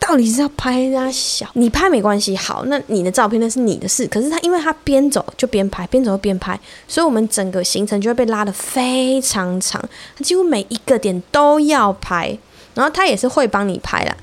[0.10, 1.48] 到底是要拍他小？
[1.54, 4.08] 你拍没关系，好，那你的照片那是你的事。
[4.08, 9.80] 可是他，因为他边走就边拍，边走就边拍，所以我们整个行程就会被拉得非常长。
[10.18, 12.36] 他几乎每一个点都要拍，
[12.74, 14.18] 然后他也是会帮你拍啦，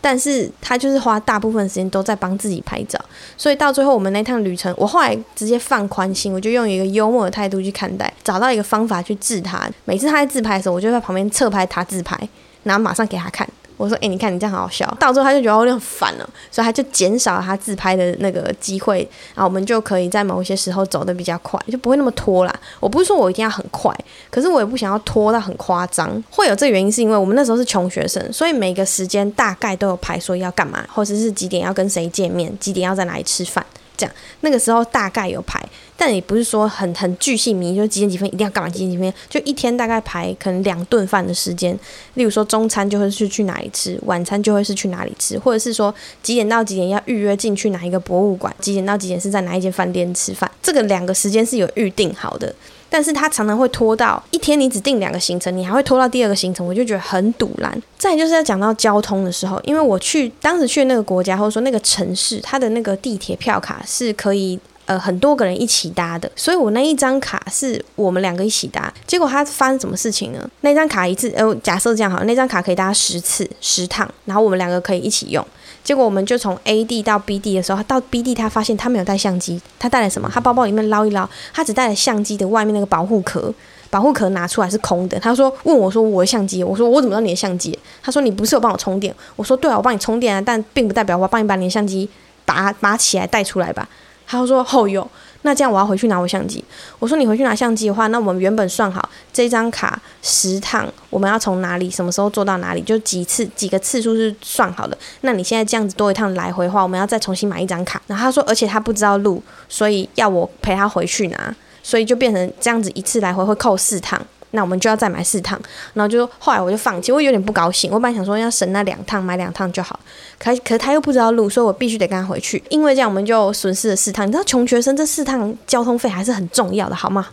[0.00, 2.98] 但是他就是花大部分时间都在帮自己拍照。
[3.36, 9.70] 所以到最后，我们那趟旅程，我后来直接放宽心，我就用一个幽默的态度去看待，找到一个方法去治他。
[9.84, 12.18] 每次他在自拍的时候，我就在旁边侧拍他自拍，
[12.64, 13.48] 然后马上给他看。
[13.78, 22.60] 我说：“哎、你看你这样好好笑。”到最后他就觉得我有点烦了，所以他就减少了他自拍的那个机会，然后我们就可以在某一些时候走得比较快，就不会那么拖啦。
[22.80, 23.96] 我不是说我一定要很快，
[24.30, 26.22] 可是我也不想要拖到很夸张。
[26.28, 33.64] 会有这原因是因为我们那时候是穷学生，所以每个时间大概都有排说要干嘛，或者是几点要跟谁见面，几点要在哪里吃饭。
[33.98, 35.62] 这样，那个时候大概有排，
[35.96, 41.78] 但也不是说很很巨细靡，就几点几分一定要干嘛，几点几分，就一天大概排可能两顿饭的时间。
[42.14, 52.54] 例如说中餐就会是去哪里吃，晚餐就会是去哪里吃，或者是说几点到几点要预约进去哪一个博物馆，几点到几点是在哪一间饭店吃饭，这个两个时间是有预定好的。
[52.90, 57.82] 但是他常常会拖到一天，你只定两个行程，你还会拖到第二个行程，我就觉得很赌烂。
[57.98, 68.92] 再就是要讲到交通的时候，因为我去当时去那个国家或者说那个城市，它的那个地铁票卡是可以呃很多个人一起搭的，所以我那一张卡是我们两个一起搭。
[69.06, 70.48] 结果他发生什么事情呢？
[70.62, 75.46] 那张卡一次呃假设这样好，那张卡可以搭十次十趟，然后我们两个可以一起用。
[75.88, 80.30] 结果我们就从 A 地到 B 地的时候，到 B 地他发现他没有带相机，他带了什么？
[80.30, 83.50] 他包包里面捞一捞，他只带了相机的外面那个保护壳，
[83.88, 85.18] 保护壳拿出来是空的。
[85.18, 87.78] 他说问我说我的相机，我说我怎么知道你的相机？
[88.02, 89.14] 他说你不是有帮我充电？
[89.34, 92.06] 我说对啊，我帮你充电啊，但并不代表我帮你把你的相机
[92.44, 93.88] 拔拔起来带出来吧。
[94.26, 95.10] 他说后有。
[95.42, 96.62] 那这样我要回去拿我相机。
[96.98, 104.98] 我说你回去拿相机的话，那我们原本算好这张卡十趟，我们要从哪里什么时候做到哪里，就几次几个次数是算好的。
[105.20, 108.02] 那你现在这样子多一趟来回的话，我们要再重新买一张卡。
[108.06, 114.20] 然后他说，而且他不知道路，所以要我陪他回去拿，所以就变成这样子一次来回会扣四趟。
[114.52, 115.60] 那我们就要再买四趟，
[115.92, 117.90] 然后就后来我就放弃，我有点不高兴。
[117.92, 119.98] 我本来想说要省那两趟，买两趟就好。
[120.38, 122.62] 可可是他又不知道路，所以我必须得跟他回去。
[122.70, 124.26] 因为这样我们就损失了四趟。
[124.26, 127.26] 你知道穷学生这四趟交通费还是很重要的，好吗？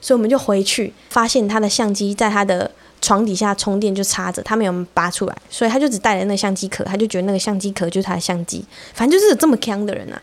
[0.00, 8.64] 所以我们就回去，发现他的相机在他的床底下充电就插着，他没有拔出来，所以他就只带了那个相机壳，他就觉得那个相机壳就是他的相机。
[8.94, 10.20] 反正就是这么坑的人啊。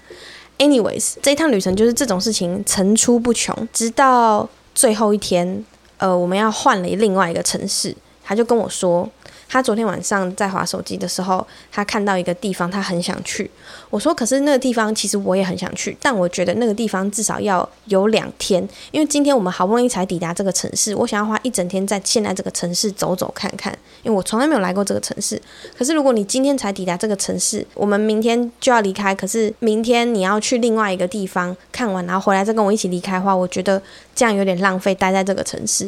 [0.58, 5.66] Anyways，这一趟旅程就是这种事情层出不穷，直到最后一天。
[6.04, 9.10] 呃，我们要换了另外一个城市，他就跟我说，
[9.54, 13.48] 他昨天晚上在划手机的时候，他看到一个地方，他很想去。
[13.92, 25.40] 我说，可是那个地方其实我也很想去，但我觉得那个地方至少要有两天，因为今天我们好不容易才抵达这个城市，我想要花一整天在现在这个城市走走看看，因为我从来没有来过这个城市。
[25.78, 33.80] 可是如果你今天才抵达这个城市，我们明天就要离开，可是明天你要去另外一个地方看完，然后回来再跟我一起离开的话，我觉得
[34.16, 35.88] 这样有点浪费待在这个城市。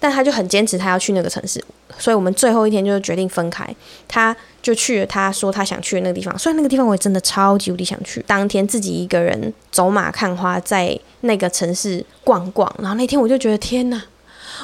[0.00, 1.62] 但他就很坚持，他要去那个城市，
[1.98, 3.64] 所以我们最后一天就决定分开。
[4.08, 8.24] 他就去了，他说他想去的那个地方，所以那个地方我也真的超级无敌想去。
[8.26, 14.02] 当天自己一个人走马看花，在那个城市逛逛，然后那天我就觉得天哪，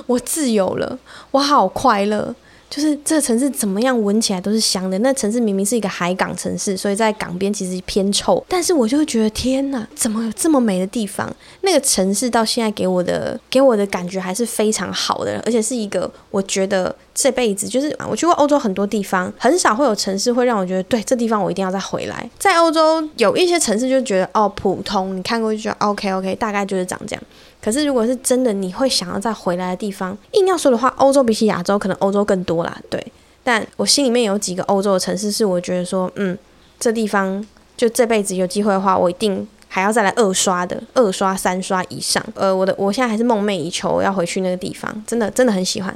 [0.06, 0.98] 我自由了，
[1.30, 2.34] 我好快乐。
[2.76, 4.98] 就是这个城市怎么样闻起来都是香的。
[4.98, 11.34] 那城市明明是一个海港城市，所以在港边其实偏臭，但是我就会觉得天哪，怎么有这么美的地方？
[11.62, 22.28] 那个城市到现在给我的给我的感觉还是非常好的，而且是一个我觉得这辈子就是我去过欧洲很多地方，很少会有城市会让我觉得对这地方我一定要再回来。
[22.38, 27.22] 在欧洲有一些城市就觉得哦普通，你看过就觉得 OK OK，大概就是长这样。
[27.66, 32.80] 可是如果是真的你会想要再回来的地方，硬要说的话，欧洲比起亚洲，可能欧洲更多啦。
[32.88, 33.04] 对，
[33.42, 36.38] 但我心里面有几个欧洲的城市，是我觉得说，嗯，
[36.78, 37.44] 这地方
[37.76, 42.24] 就这辈子有机会的话，我一定还要再来二刷的，二刷三刷以上。
[42.36, 45.92] 呃，我的我现在还是梦寐以求要回去那个地方，真的真的很喜欢。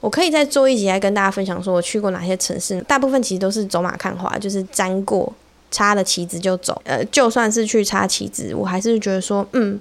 [0.00, 2.80] 我可以再做一集来跟大家分享，说我去过哪些城市。
[2.88, 5.30] 大部分其实都是走马看花，就是沾过
[5.70, 6.80] 插了旗子就走。
[6.86, 9.78] 呃，就算是去插旗子，我还是觉得说，嗯，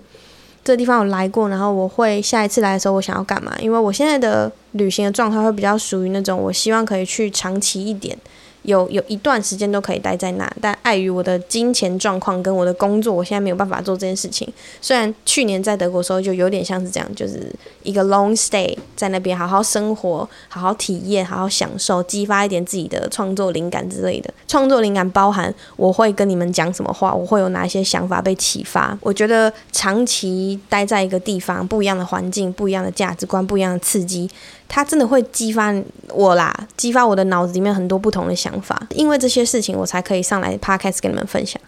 [0.69, 3.51] 这地方有来过，然后我会下一次来的时候，我想要干嘛？
[3.59, 8.15] 因为我现在的旅行的状态会比较属于那种，我希望可以去长期一点。
[8.63, 14.47] 有有一段时间都可以待在那，但碍于我的金钱状况跟我的工作，我现在没有办法做这件事情。
[14.81, 17.51] 虽然去年在德国的时候就有点像是这样，就是
[17.83, 24.33] 一个 long stay 在那边好好生活、好好体验、好好享受，激发一点自己的创作灵感之类的。
[24.47, 28.97] 创作灵感包含我会跟你们讲什么话，我会有哪些想法被启发。
[29.01, 34.29] 我觉得长期待在一个地方，不一样的环境、不一样的价值观、不一样的刺激。
[34.69, 35.73] 它真的会激发
[36.09, 41.59] 我啦，激发我的脑子里面很多不同的想法，因为这些事情我才可以上来 podcast 跟你们分享。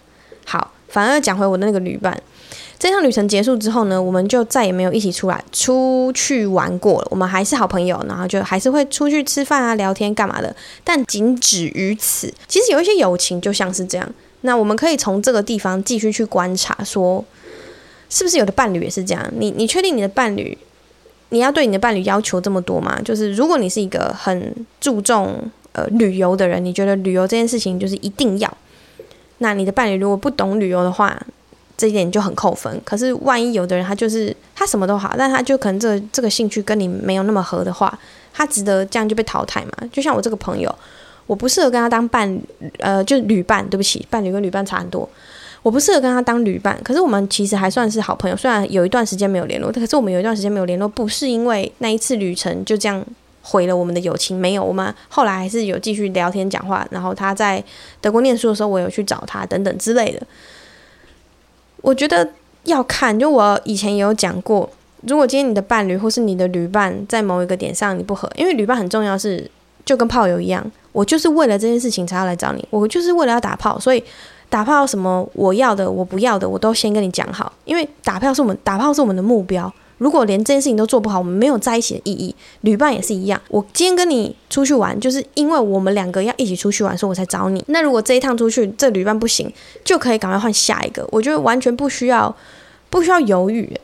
[0.46, 2.16] 好，反而讲回我的那个旅伴，
[2.78, 7.08] 这趟旅程结束之后呢，我们就再也没有一起出来出去玩过了。
[7.10, 12.32] 我们还是好朋友，然后就还是会出去吃饭啊、聊天干嘛的，但仅止于此。
[12.48, 14.08] 其实有一些友情就像是这样，
[14.42, 17.26] 那我们可以从这个地方继续去观察，说
[18.10, 19.28] 是不是有的伴侣也是这样？
[19.36, 20.56] 你你确定你的伴侣？
[21.32, 23.02] 你要对你的伴侣要求这么多吗？
[23.04, 25.38] 就是如果你是一个很注重
[25.72, 28.58] 呃旅游的人，你觉得旅游这件事情就是一定要，
[29.39, 31.20] 那你的伴侣如果不懂旅游的话，
[31.78, 32.80] 这一点就很扣分。
[32.86, 37.98] 可是万一有的人他就是他什么都好，但他就可能这、这个兴趣跟你没有那么合的话，
[38.34, 39.72] 他值得这样就被淘汰嘛？
[39.91, 40.74] 就像我这个朋友，
[41.28, 42.39] 我不适合跟他当伴，
[42.80, 43.65] 呃，就是旅伴。
[43.70, 45.10] 对不起，伴侣跟旅伴差很多。
[45.63, 48.36] 我不适合跟他当旅伴，可是我们其实还算是好朋友。
[48.36, 53.06] 虽然有一段时间没有联络，可是我们有一段时间没有联络，不是因为那一次旅程就这样
[53.43, 56.88] 毁了我们的友情，没有，我们后来还是有继续聊天讲话。
[56.89, 57.63] 然后他在
[58.02, 60.26] 德国念书的时候，我有去找他等等之类的。
[61.82, 62.28] 我觉得
[62.63, 64.67] 要看，就我以前也有讲过，
[65.02, 69.52] 如果今天你的伴侣或是你的旅伴在某一个点上你不合，因为旅伴很重要是，是
[69.86, 74.04] 就跟炮友一样，我就是为了这件事情才要来找你，我就是为了要打炮，所以。
[74.52, 75.26] 打炮什么？
[75.34, 77.54] 我要的，我不要的，我都先跟你讲好。
[77.64, 79.74] 因为打炮是我们打炮是我们的目标。
[79.98, 82.36] 如果连这件事情都做不好，我们没有在一起的意义。
[82.62, 83.40] 旅伴也是一样。
[83.48, 87.64] 我今天跟你出去玩，就是因为我们两个要一起出去玩，所以我才找你。
[87.68, 89.50] 那如果这一趟出去这旅伴不行，
[89.86, 91.08] 就可以赶快换下一个。
[91.12, 92.36] 我觉得完全不需要
[92.90, 93.80] 不需要犹豫。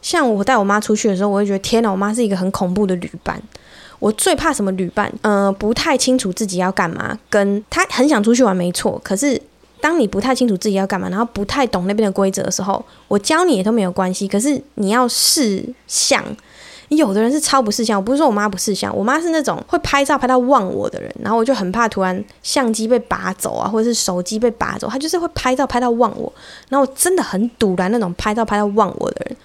[0.00, 3.42] 像我带我妈出去的时候，我会觉得天哪，我妈是一个很恐怖的旅伴。
[3.98, 5.12] 我最怕什么旅伴？
[5.22, 9.42] 嗯、不太清楚自己要干嘛，跟他很想出去玩，没错，可是。
[9.80, 14.26] 当你不太清楚自己要干嘛，然后不太懂那边的规则的时候，我教你也都没有关系。
[14.26, 16.24] 可是你要试相，
[16.88, 17.98] 有的人是超不识相。
[17.98, 21.14] 我不是说我妈不识相，我妈是那种会拍照拍到忘我的人。
[21.22, 26.32] 然后我就很怕突然相机被拔走啊，或者是手机被拔走，她就是会拍照拍到忘我。
[26.68, 29.36] 然后我真的很赌烂那种拍照拍到忘我的人。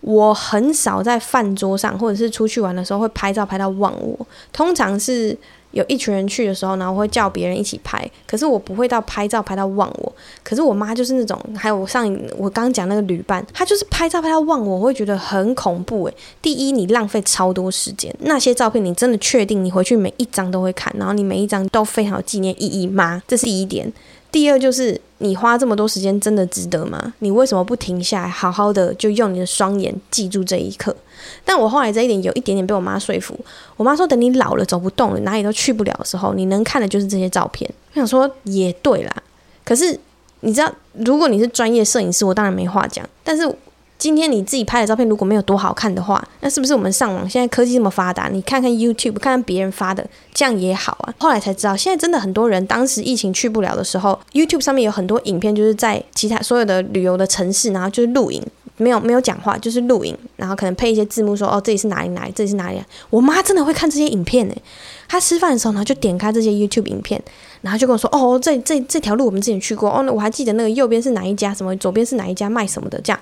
[0.00, 5.36] 我很少在饭桌上或者是出去玩的时候会拍照拍到忘我，通常是。
[5.76, 10.10] 有一群人去的时候，然后会叫别人一起拍，可是我不会到拍照拍到忘我。
[10.42, 16.14] 可是我妈就是那种，还有我上我刚刚讲那个旅伴，她就是拍照拍到忘我，我会觉得很恐怖诶。
[16.40, 23.22] 第一，你浪费超多时间，那些照片你真的确定你回去每一张都会看，然后你每一张都非常有纪念意义吗？
[23.28, 23.92] 这是第一点。
[24.36, 27.14] 第二就是你花这么多时间真的值得吗？
[27.20, 30.94] 你为什么不停下来，好好的就用你的双眼记住这一刻？
[31.42, 33.34] 但我后来这一点有一点点被我妈说服。
[33.78, 37.66] 我妈说，等你老了走不动了，哪里都去不了的时候，你能看的就是这些照片。
[37.94, 39.22] 我想说也对啦，
[39.64, 39.98] 可是
[40.40, 43.08] 你知道，如果你是专业摄影师，我当然没话讲。
[43.24, 43.42] 但是
[43.98, 51.14] 今天你自己拍的照片如果没有多好看的话，那是不是我们上网现在科技这么发达，你看看 YouTube，看看别人发的，这样也好啊？
[51.18, 58.42] 后来才知道，现在真的很多人，当时疫情去不了的时候，YouTube 上面有很多影片，就是在其他所有的旅游的城市，然后就是录影。
[58.78, 62.84] 没有没有讲话，就是录影，然后可能配一些字幕说，哦，这里是哪里哪里，这里是哪里啊。
[63.08, 64.54] 我妈真的会看这些影片呢。
[65.08, 67.18] 她吃饭的时候呢，就点开这些 YouTube 影片，
[67.62, 73.18] 然后就跟我说哦，这这这条路我们之前去过哦，我还记得那个右边是哪一家，什么左边是哪一家卖什么的这样。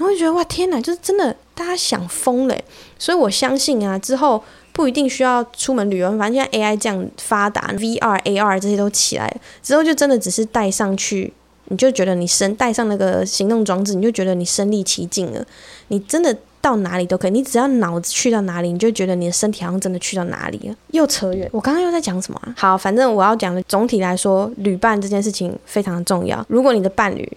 [0.00, 2.56] 然后就觉得哇天哪，就是真的大家想疯了。
[2.98, 11.32] 所以我相信啊，之后不一定需要出门旅游，反正现在 AI 这样发达，VR、AR 这些都起来了，之后就真的只是带上去。
[11.72, 15.44] 你就觉得你身带上那个行动装置，你就觉得你身临其境了。
[15.86, 20.74] 你真的到哪里都可以，你只要脑子去到哪里，你就觉得你的身体好像真的去到哪里了。
[20.88, 22.52] 又扯远，我刚刚又在讲什么啊？
[22.58, 26.44] 好，反正我要讲的总体来说，旅伴这件事情非常重要。
[26.48, 27.30] 如果你的伴侣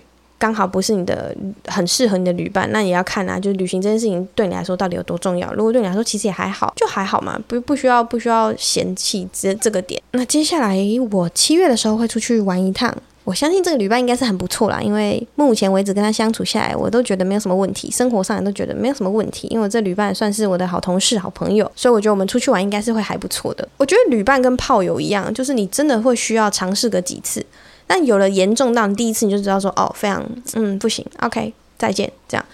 [0.43, 1.33] 刚好不是你的
[1.67, 5.53] 很适合你的旅伴，那也要看啊，就是旅行这件事情对你来说到底有多重要。
[5.53, 10.01] 如果对你来说其实也还好，就还好嘛，不不需要不需要嫌弃这这个点。
[10.11, 10.77] 那接下来
[11.09, 12.93] 我七月的时候会出去玩一趟。
[13.23, 19.47] 我相信这个旅伴应该是很不错啦，因为目前为止跟他相处下来，我都觉得没有什么问题，生活上也都觉得没有什么问题。
[19.49, 23.65] 因为这旅伴算是我的好同事、好朋友，所以我觉得我们出去玩应该是会还不错的。
[23.77, 27.41] 我觉得旅伴跟炮友一样，就是你真的会需要尝试个几次，
[27.87, 32.45] 但有了严重到你第一次你就知道说哦，非常嗯不行，OK 再见这样。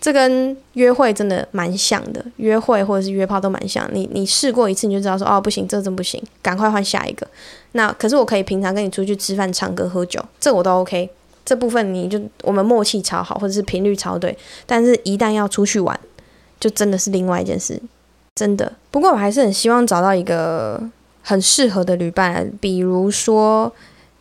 [0.00, 3.88] 这跟约会真的蛮像的，约会或者是约炮都蛮像。
[3.90, 7.26] 你你试过一次，你就知道说哦，不行，这真不行，赶快换下一个。
[7.72, 11.08] 那可是我可以平常跟你出去吃饭、唱歌、喝酒，这我都 OK。
[11.46, 14.36] 这部分你就我们默契超好，或者是频率超对。
[14.66, 15.98] 但是，一旦要出去玩，
[16.60, 17.80] 就真的是另外一件事，
[18.34, 18.70] 真的。
[18.90, 20.82] 不过我还是很希望找到一个
[21.22, 23.72] 很适合的旅伴，比如说。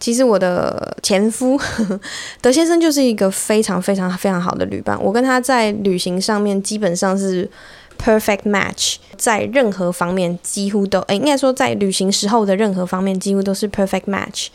[0.04, 1.58] 其实我的前夫
[2.42, 7.50] 德先生就是一个非常非常非常好的旅伴，我跟他在旅行上面基本上是
[7.98, 14.48] perfect match，在任何方面几乎都，诶，应该说在旅行时候的任何方面几乎都是 perfect match。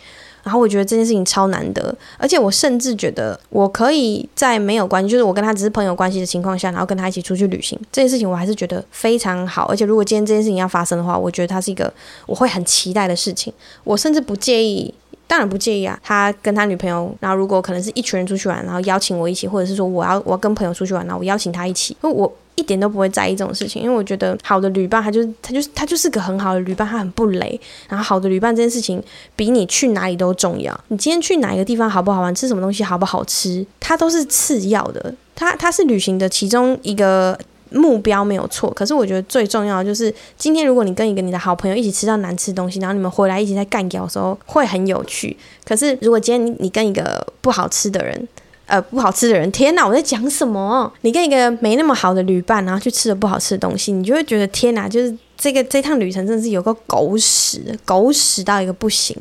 [0.43, 9.65] 然后我觉得这件事情超难得，而且我甚至觉得我可以在没有关系，就是我跟他只是朋友关系的情况下，然后跟他一起出去旅行，这件事情我还是觉得非常好。
[9.69, 11.91] 而且如果今天这件事情要发生的话，我觉得它是一个
[12.27, 13.51] 我会很期待的事情，
[13.85, 14.93] 我甚至不介意。
[15.29, 27.61] 当然不介意啊，他跟他女朋友，然后如果可能是一群人出去玩，然后邀请我一起，或者是说我要我要跟朋友出去玩，然后我邀请他一起，我一点都不会在意这种事情，因为我觉得好的旅伴，他就是他就是他就是个很好的旅伴，他很不累。
[27.89, 29.01] 然后好的旅伴这件事情
[29.37, 37.39] 比你去哪里都重要，你今天去哪一个地方好不好玩，吃什么东西好不好吃，它都是次要的，它它是旅行的其中一个。
[37.71, 45.37] 目标没有错，可是我觉得最重要的就是今天，如果你跟一个你的好朋友一起吃到难吃的东西，然后你们回来一起在干掉的时候，会很有趣。
[45.65, 48.29] 可是如果今天你跟一个不好吃的人，
[48.67, 50.93] 呃，不好吃的人，天哪，我在讲什么？
[51.01, 59.17] 你跟一个没那么好的旅伴，然后去吃了不好吃的东西，你就会觉得天哪，就是这个这趟旅程真的是有个狗屎，狗屎到一个不行。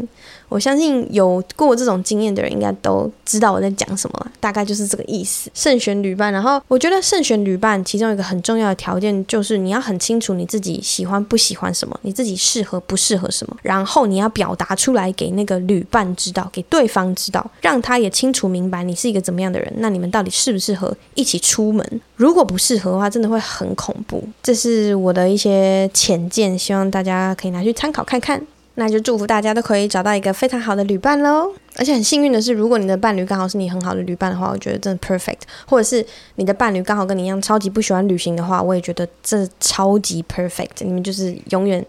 [0.49, 5.49] 我相信有过这种经验的人，应该都知道我在讲什么了，大概就是这个意思。
[5.53, 19.73] 慎选旅伴，然后我觉得慎选旅伴，其中一个很重要的条件就是你要很清楚你自己喜欢不喜欢什么，你自己适合不适合什么，然后你要表达出来给那个旅伴知道，给对方知道，让他也清楚明白你是一个怎么样的人。
[19.77, 22.01] 那你们到底适不适合一起出门？
[22.15, 24.23] 如果不适合的话，真的会很恐怖。
[24.41, 28.41] 这是我的一些浅见，希望大家可以拿去参考看看。
[28.79, 31.51] 那就祝福大家都可以找到一个非常好的旅伴喽！
[31.77, 35.39] 而且很幸运的是，如果你的伴侣刚好是你很好的旅伴的话，我觉得真的 perfect。
[35.65, 36.05] 或者是
[36.35, 40.69] 你的伴侣刚好跟你一样超级不喜欢旅行的话，我也觉得这超级 perfect。
[40.81, 41.83] 你们就是永远。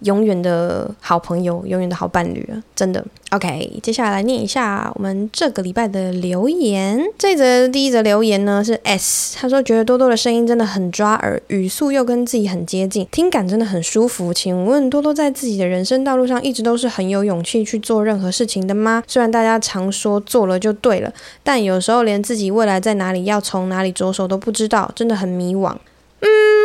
[0.00, 2.62] 永远的好朋友，永远的好伴侣啊！
[2.74, 3.04] 真的。
[3.30, 7.00] OK，接下来念一下我们这个礼拜的留言。
[7.16, 14.34] 这则第一则留言呢是 S，他说觉得多多的声音真的很抓耳，语速又跟自己很接近，听感真的很舒服。
[14.34, 19.02] 请问多多在自己的人生道路上一直都是很有勇气去做任何事情的吗？
[19.06, 21.12] 虽然大家常说做了就对了，
[21.44, 25.76] 但有时候连自己未来在哪里，要从哪里着手都不知道，真的很迷惘。
[26.20, 26.59] 嗯。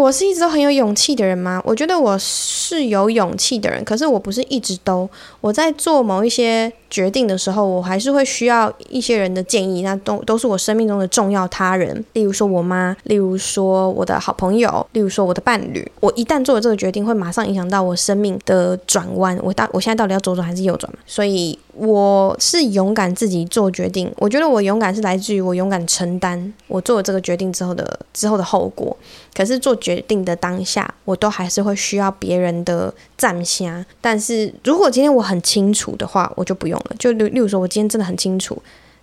[0.00, 1.62] 我是一直都很有勇气的人吗？
[1.64, 5.08] 我觉得我是有勇气的人，可是我不是一直都。
[5.40, 15.90] 我在做某一些决定的时候，我还是会需要一些人的建议，那都都是我生命中的重要他人，例如说我妈，例如说我的好朋友，例如说我的伴侣。
[16.00, 19.38] 我一旦做了这个决定，会马上影响到我生命的转弯。
[19.42, 20.92] 我到我现在到底要左转还是右转？
[21.06, 24.12] 所以我是勇敢自己做决定。
[24.16, 28.96] 我觉得我勇敢是来自于我勇敢承担我做了这个决定之后的之后的后果。
[29.34, 33.84] 可是做决定的当下，我都还是会需要别人的赞声。
[34.00, 36.96] 但是如果今天我很清楚的话，我就不用了。
[36.98, 38.56] 就例例如说，我今天真的很清楚，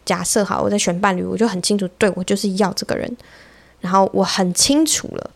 [0.06, 3.18] 假设好我在选伴侣，我就很清楚，对，我就是要这个人。
[3.82, 5.32] 然后我很清楚了，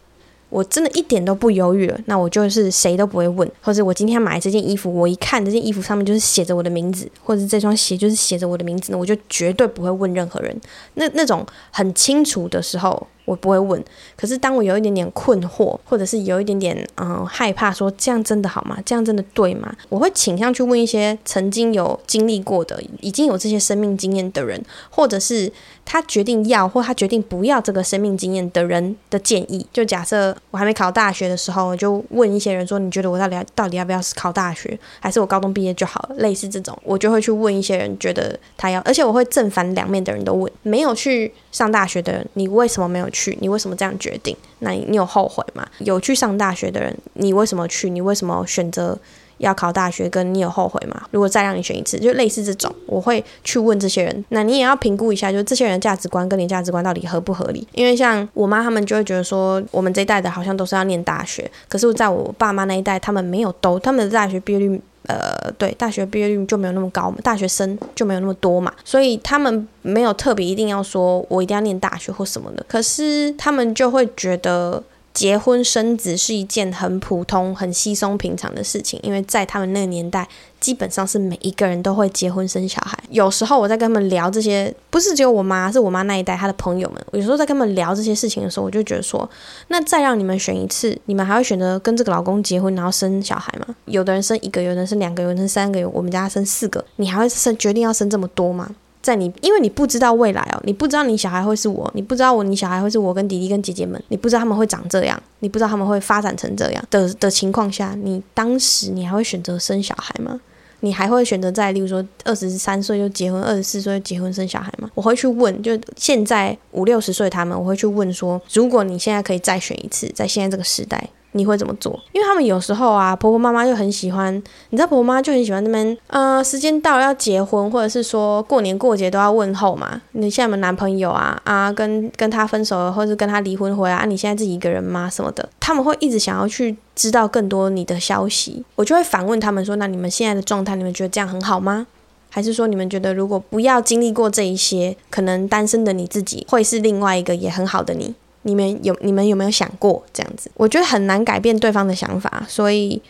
[0.50, 3.50] 我真的一点都不犹豫了，那我就是谁都不会问。
[3.62, 10.56] 或者我今天买这件衣服，我一看这件衣服上面就是写着我的名字，或者这双鞋就是写着我的名字，那我就绝对不会问任何人。
[10.94, 13.08] 那那种很清楚的时候。
[13.26, 13.84] 我不会问，
[14.16, 18.78] 可是当我有一点点困惑，或者是有一点点嗯害怕，说这样真的好吗？
[18.86, 19.76] 这样真的对吗？
[19.90, 25.52] 我会倾向去问一些曾经有经历过的、已经有这些生命经验的人，或者是
[25.86, 29.66] 他决定要或他决定不要这个生命经验的人的建议。
[29.72, 34.78] 就假设我还没考大学的时候，我就问一些人说：“你觉得我到底要到底要不要考大学？
[35.00, 40.52] 还是我高中毕业就好了？”类似这种，我就会去问一些人，觉得他要，而且我会正反两面的人都问。
[40.64, 43.06] 没有去上大学的人，你为什么没有？
[43.16, 44.36] 去，你为什么这样决定？
[44.60, 45.66] 那你，你有后悔吗？
[45.80, 47.90] 有去上大学的人，你为什么去？
[47.90, 48.98] 你为什么选择
[49.38, 51.02] 要考大学，跟你有后悔吗？
[51.12, 54.26] 如果再让你选一次，就类似这种，我会去问这些人。
[54.30, 57.68] 那你也要评估一下，就是这些人的价值观跟你价值观到底合不合理？
[57.74, 74.82] 因为像我妈他们就会觉得说，我们这一代的好像都是要念大学，可是在我爸妈那一代，他们没有都，他们的大学毕业率，呃，对，大学毕业率就没有那么高嘛，大学生就没有那么多嘛，所以他们没有特别一定要说我一定要念大学或什么的，可是他们就会觉得。
[75.16, 80.28] 结婚生子是一件很普通、很稀松平常的事情，因为在他们那个年代，
[80.60, 83.00] 基本上是每一个人都会结婚生小孩。
[83.10, 87.02] 有时候我在跟他们聊这些，不是只有我妈，是我妈那一代她的朋友们。
[87.14, 89.28] 有时候在跟他们聊这些事情的时候，我就觉得说，
[89.70, 93.74] 那再让你们选一次，你们还会选择跟这个老公结婚，然后生小孩吗？
[93.86, 98.70] 有的人生一个，有的人生两个，有的人生三个，我们家生四个，你还会生决定要生这么多吗？
[99.06, 110.42] 在你，因为你不知道未来哦，你不知道你小孩会是我，你不知道我，你小孩会是我跟弟弟跟姐姐们，你不知道他们会长这样，你不知道他们会发展成这样的的情况下，你当时你还会选择生小孩吗？
[110.82, 114.90] 你还会选择在，例如说二十三岁就结婚，二十四岁就结婚生小孩吗？
[114.94, 121.10] 我会去问，就现在五六十岁他们，我会去问说，如果你现在可以再选一次，在现在这个时代。
[121.36, 122.00] 你会怎么做？
[122.14, 124.34] 因为他们有时候啊，婆婆妈妈就很喜欢，
[124.70, 130.02] 你知道婆婆妈就很喜欢那边，呃，时间到了要结婚，或者是说过年过节都要问候嘛。
[130.14, 131.40] 你现在有没有男朋友啊？
[131.44, 134.06] 啊，跟跟他分手了，或者是跟他离婚回来啊？
[134.06, 135.10] 你现在自己一个人吗？
[135.10, 135.48] 什么的？
[135.60, 138.64] 他们会一直想要去知道更多你的消息。
[138.76, 141.86] 我就会反问他们说：那你们现在的状态，你们觉得这样很好吗？
[142.30, 148.14] 还是说你们觉得如果不要经历过这一些，可能单身的你自己会是另外一个也很好的你？
[148.48, 150.50] 你们有你们有没有想过这样子？
[150.54, 153.02] 我觉得很难改变对方的想法，所以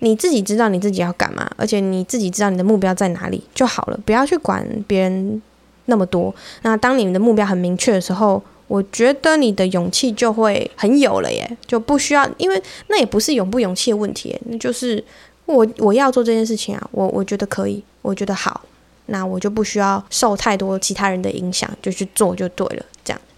[0.00, 5.40] 你自己知道你自己要干嘛，而且你自己知道你的目标在哪里就好了，不要去管别人
[5.86, 6.34] 那么多。
[6.62, 15.02] 那当你们的目标很明确的时候，我觉得你的勇气就会很有了耶，就不需要，因为那也不是勇不勇气的问题，那就是
[15.46, 18.60] 我我要做这件事情啊，我我觉得可以，我觉得好，
[19.06, 22.84] 那我就不需要受太多其他人的影响，就去做就对了，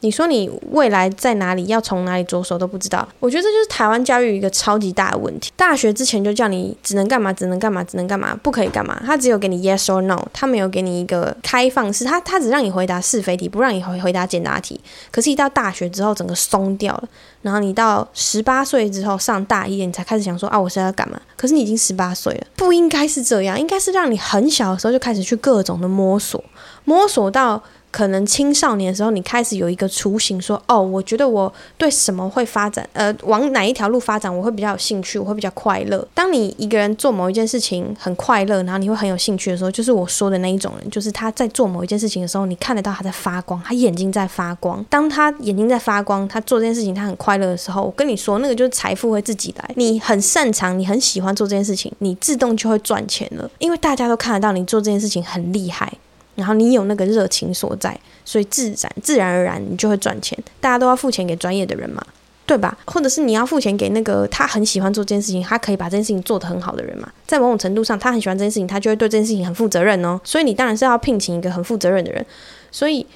[0.02, 3.08] 你说你未来在哪里，要从哪里着手都不知道。
[3.20, 5.52] 我觉得这就是台湾教育一个超级大的问题。
[5.56, 9.00] 大学之前就叫你只能干嘛，只能干嘛，只能干嘛，不可以干嘛。
[9.06, 14.80] 他只有给你 yes or no，他没有给你一个开放式，他他只让你回答是非题，不让你回回答简答题。
[15.12, 17.08] 可是，一到大学之后，整个松掉了。
[17.42, 21.20] 然后你到十八岁之后上大一，你才开始想说啊，我是要干嘛？
[21.36, 26.42] 可是你已经十八岁了，不应该是这样，应该是让你很小的时候就开始去各种的摸索，
[26.84, 27.62] 摸索到。
[27.92, 44.82] 可能青少年的时候，你开始有一个雏形，说：“哦，我觉得我对什么会发展，呃，往哪一条路发展，我会比较有兴趣，我会比较快乐。”当你一个人做某一件事情很快乐，然后你会很有兴趣的时候，就是我说的那一种人，就是他在做某一件事情的时候，你看得到他在发光，他眼睛在发光。
[44.88, 49.70] 当他眼睛在发光，他做这件事情他很快乐的时候，我跟你说，那个就是财富会自己来。
[49.76, 55.92] 你很擅长，你很喜欢做这件事情，你自动就会赚钱了，因为大家都看得到你做这件事情很厉害。
[56.34, 60.38] 然后你有那个热情所在，所以自然自然而然你就会赚钱。
[60.60, 62.02] 大家都要付钱给专业的人嘛，
[62.46, 62.76] 对吧？
[62.86, 67.10] 或者是你要付钱给那个他很喜欢做这件事情，他可以把这件事情做得很好的人嘛。
[67.26, 70.20] 在某种程度上，他很喜欢这件事情，他就会对这件事情很负责任哦。
[70.24, 72.24] 所以你当然是要聘请一个很负责任的人。
[72.70, 73.06] 所以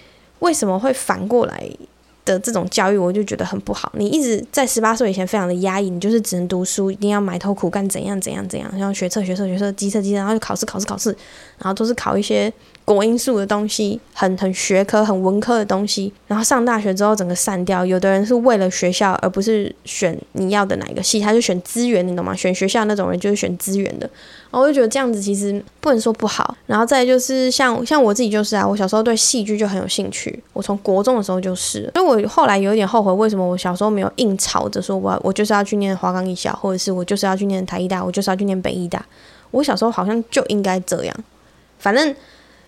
[0.40, 1.70] 为什么会反过来
[2.26, 3.90] 的这种教育，我就觉得很不好。
[3.94, 11.08] 你一直在十八岁以前非常的压抑，你就是只能读书，一定要埋头苦干，怎样怎样怎样，然后学测学测学测，机测机测，然后就考试考试考试，
[11.58, 12.52] 然后都是考一些。
[12.86, 17.84] 国英数的东西很很学科很文科的东西，然后上大学之后整个散掉。
[17.84, 22.32] 有的人是为了学校，而不是选你要的哪一个系，他就选资源，你懂吗？
[22.36, 24.08] 选学校那种人就是选资源的。
[24.60, 26.56] 我就觉得这样子其实不能说不好。
[26.66, 31.90] 然后再就是像像我自己就是啊，我小时候对戏剧就很有兴趣，我从国中的时候就是。
[31.94, 39.04] 所以我后来有一点后悔，为什么我小时候没有硬吵着说我我就是要去念华冈艺校，或者是我就是要去念台艺大，我就是要去念北艺大。
[39.50, 41.16] 我小时候好像就应该这样，
[41.78, 42.14] 反正。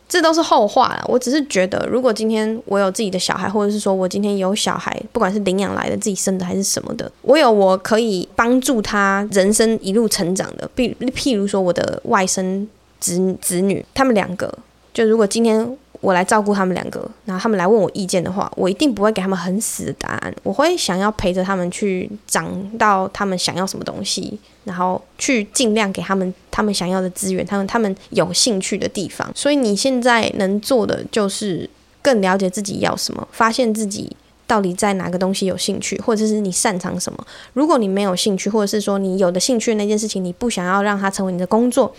[0.09, 1.05] 这都是后话了。
[1.07, 10.69] 我只是觉得，如果今天我有自己的小孩，或者是说我今天有小孩，不管是领养来的、自己生的还是什么的，我有我可以帮助他人生一路成长的。
[10.75, 12.67] 譬譬如说，我的外甥
[12.99, 14.53] 子子女，他们两个，
[14.95, 15.77] 就如果今天。
[16.01, 20.35] 我来照顾他们两个，然后他们来问我意见的话，我一定不会给他们很死的答案。
[20.45, 29.29] 我会想要陪着他们去长到他们想要什么东西，然后去尽量给他们他们想要的资源，他们他们有兴趣的地方。
[29.35, 31.69] 所以你现在能做的就是
[32.01, 37.27] 更了解自己要什么，发现自己到底在哪个东西有兴趣，或者是你擅长什么。
[37.55, 41.93] 如果你没有兴趣，或者是说你有的兴趣那件事情，你不想要让它成为你的工作。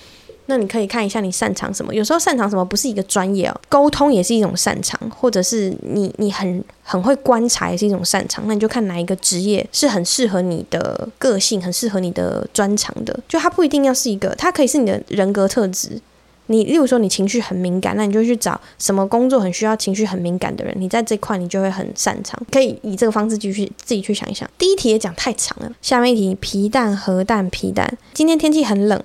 [0.50, 1.94] 那你可以看一下你擅长什么。
[1.94, 8.44] 有时候擅长什么不是一个专业哦，沟通也是一种擅长，或者是你你很很会观察也是一种擅长。
[8.48, 13.18] 那你就看哪一个职业是很适合你的个性，很适合你的专长的。
[13.30, 16.02] 就它不一定要是一个，它可以是你的人格特质。
[16.48, 22.42] 你例如说你情绪很敏感，那你就去找什么工作很需要情绪很敏感的人，你在这块你就会很擅长。
[22.52, 24.50] 可以以这个方式继续自己去想一想。
[24.58, 27.96] 第一题也讲太长了，下面一题皮蛋核弹皮蛋。
[28.16, 29.00] 今天天气很冷。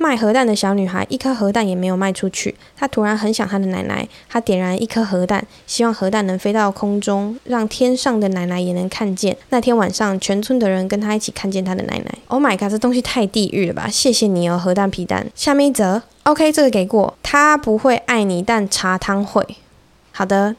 [0.00, 9.36] 卖核弹的小女孩一颗核弹也没有卖出去，她突然很想她的奶奶，她点燃一颗核弹，希望核弹能飞到空中，让天上的奶奶也能看见。
[9.50, 12.18] 那天晚上，全村的人跟她一起看见她的奶奶。
[12.28, 13.88] Oh my god，这东西太地狱了吧！
[13.90, 15.26] 谢谢你哦，核弹皮蛋。
[15.34, 17.18] 下面一则，OK，这个给过。
[17.22, 19.44] 他不会爱你，但茶汤会。
[20.12, 20.54] 好的。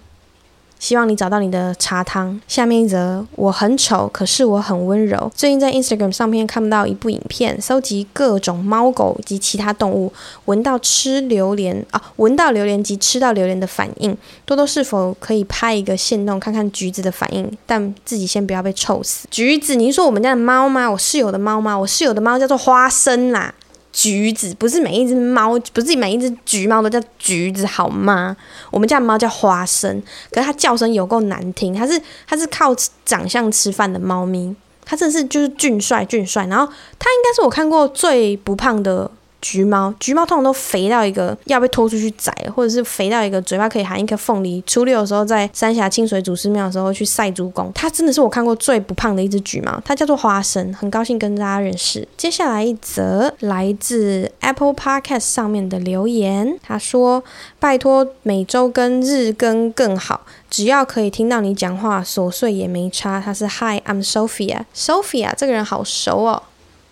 [0.79, 2.39] 希望你找到你的茶汤。
[2.47, 5.31] 下面一则，我很丑，可是我很温柔。
[5.35, 10.11] 最近在 Instagram 上面看不到一部影片，搜集各种猫狗及其他动物
[10.45, 14.17] 闻到吃榴莲啊，闻到榴莲及吃到榴莲的反应。
[14.45, 17.51] 多多是否可以拍一个限动，看看橘子的反应？
[17.65, 19.27] 但自己先不要被臭死。
[19.29, 20.89] 橘子，你是说我们家的猫吗？
[20.89, 21.77] 我室友的猫吗？
[21.77, 23.53] 我室友的猫叫做花生啦。
[23.91, 28.37] 橘子不是每一只猫，不是每一只橘猫都叫橘子好吗？
[28.71, 31.73] 我们家的猫叫花生，可是它叫声有够难听。
[31.73, 32.75] 它是它是靠
[33.05, 36.65] 长相吃饭的猫咪，它真的是就是俊帅俊帅，然后
[36.97, 39.09] 它应该是我看过最不胖的。
[39.41, 44.61] 橘猫，橘猫通常都肥到一个要被拖出去宰，或者是肥到一个嘴巴可以含一颗凤梨。
[44.67, 52.07] 初六的时候在三峡清水祖师庙的时候去赛猪公，它真的是我看过最不胖的一只橘猫，它叫做花生，很高兴跟大家认识。
[52.17, 57.23] 接下来一则来自 Apple Podcast 上面的留言，他说
[57.59, 66.43] ：“拜托每周更日更更好，只要可以听到你讲话，琐碎也没差。”他是 Hi，I'm Sophia，Sophia 这个人好熟哦。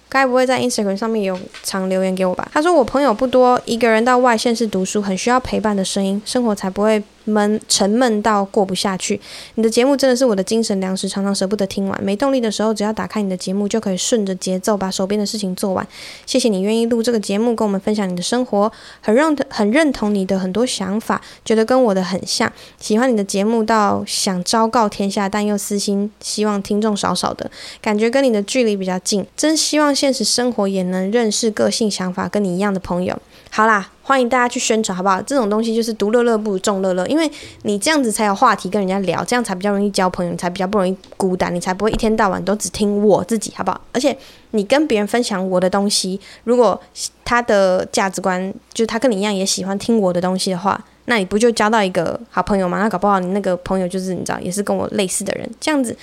[0.10, 2.50] 该不会在 Instagram 上面有常留言给我吧？
[2.54, 7.04] 他说我朋友不多，一个人到外县市读书，很需要陪伴的声音，生活才不会。
[7.28, 9.20] 闷沉闷到过不下去，
[9.56, 12.04] 你的节目真的是我的精神粮食，常常舍不得听完。
[12.04, 15.88] 没动力的时候，只要打开你的节目，就可以顺着节奏把手边的事情做完。
[16.26, 18.72] 谢谢你愿意录这个节目，跟我们分享你的生活，
[19.02, 22.52] 很认同很认同你的很多想法，觉得跟我的很像。
[22.80, 27.50] 喜欢你的节目到想昭告天下，但又私心希望听众少少的
[27.82, 29.26] 感觉，跟你的距离比较近。
[29.36, 33.20] 真希望现实生活也能认识个性想法跟你一样的朋友。
[33.52, 33.90] 好啦。
[34.04, 35.22] 欢迎大家去宣传，好不好？
[35.24, 37.30] 这种东西就是独乐乐不如众乐乐，因为
[37.64, 43.82] 你这样子才有话题跟人家聊，这样才比较容易交朋友，你才比较不容易孤单，你才不会一天到晚都只听我自己，好不好？
[43.92, 44.18] 而且
[44.52, 46.80] 你跟别人分享我的东西，如果
[47.26, 52.80] 他的价值观就是他跟你一样也喜欢听我的东西的话，那你不就交到一个好朋友吗？
[52.80, 55.94] 那搞不好你那个朋友就是你知道，也是跟我类似的人，这样子。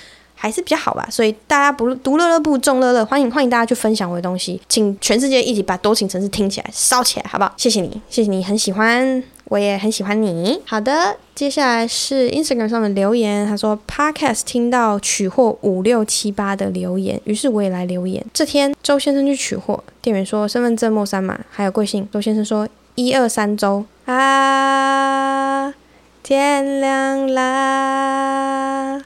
[0.45, 7.51] 还是比较好吧，所以大家不独乐乐不众乐乐，欢迎欢迎大家去分享我的东西，请全世界一起把多情城市听起来烧起来，好不好？
[7.57, 10.61] 谢谢你，谢谢你很喜欢，我也很喜欢你。
[10.63, 18.23] 好的，接下来是 Instagram 上的留言，他说 Podcast 听到取货五六七八的留言，于是我也来留言。
[18.31, 22.07] 这天周先生去取货，店员说身份证末三码，还有贵姓？
[22.13, 25.73] 周先生说一二三周啊，
[26.21, 29.01] 天亮啦。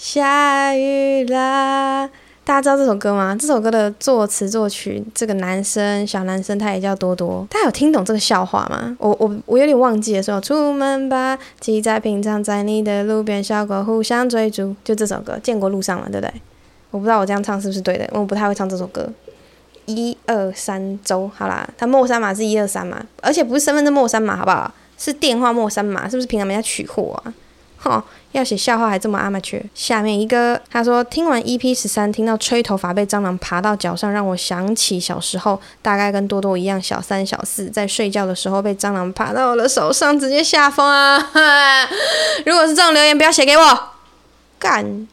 [0.00, 2.08] 下雨啦！
[2.42, 3.36] 大家知道这首歌吗？
[3.38, 7.46] 这首歌的作词作曲，这个男生小男生他也叫多多。
[7.50, 8.96] 大家有听懂这个笑话吗？
[8.98, 10.22] 我我我有点忘记了。
[10.22, 14.74] 说出门吧，骑在平常在你的路边，小狗互相追逐。
[14.82, 16.32] 就这首歌，建国路上嘛，对不对？
[16.90, 19.06] 我不知道我这样唱是不是对的，因为我不太会唱这首歌。
[19.84, 24.72] 一二三周，好啦，他末三码是一二三嘛，而且不是身份证末三码，好不好？
[24.96, 27.34] 是电话末三码，是不是平常没在取货啊？
[27.76, 28.02] 哈。
[28.32, 29.62] 要写笑话还这么阿玛缺。
[29.74, 41.18] 下面一个，他说听完 EP 十三，听到吹头发被蟑螂爬到脚上，让我想起小时候，大概跟多多一样，小三小四，在睡觉的时候被蟑螂爬到我的手上，直接吓疯啊！
[42.46, 43.90] 如果是这种留言，不要写给我，
[44.58, 45.08] 干。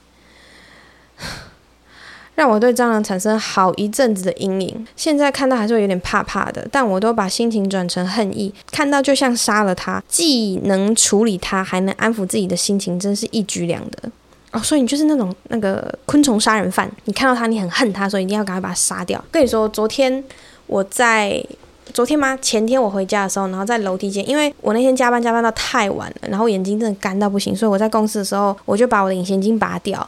[2.38, 14.12] 让我对蟑螂产生好一阵子的阴影，现在看到还是会有点怕怕的，但我都把心情转成恨意，看到就像杀了它，既能处理它，还能安抚自己的心情，真是一举两得
[14.52, 14.60] 哦。
[14.60, 19.20] 所以你就是那种那个昆虫杀人犯，你看到它你很恨它，所以一定要赶快把它杀掉。
[19.32, 20.24] 跟你说，昨天
[20.68, 21.44] 我在
[21.92, 22.38] 昨天吗？
[22.40, 30.08] 前天我回家的时候，然后在楼梯间，因为我那天加班加班到太晚了，然后眼睛真的干到不行，所以我在公司的时候，我就把我的隐形镜拔掉。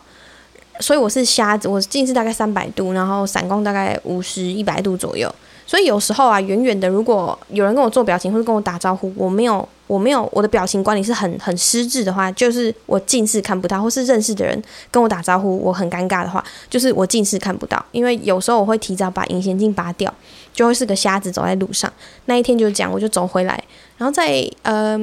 [0.80, 5.34] 所以我是瞎子，我近视大概三百度，然后散光大概五十一百度左右。
[5.68, 14.60] 所以有时候啊，远远的如果有人跟我做表情或者跟我打招呼，我没有我没有我的表情管理是很很失智的话，就是我近视看不到，或是认识的人
[14.90, 17.86] 跟我打招呼我很尴尬的话，就是我近视看不到。
[17.92, 20.12] 因为有时候我会提早把隐形镜拔掉，
[20.52, 21.92] 就会是个瞎子走在路上。
[22.26, 23.64] 那一天就讲，我就走回来，
[24.00, 25.00] 然后在呃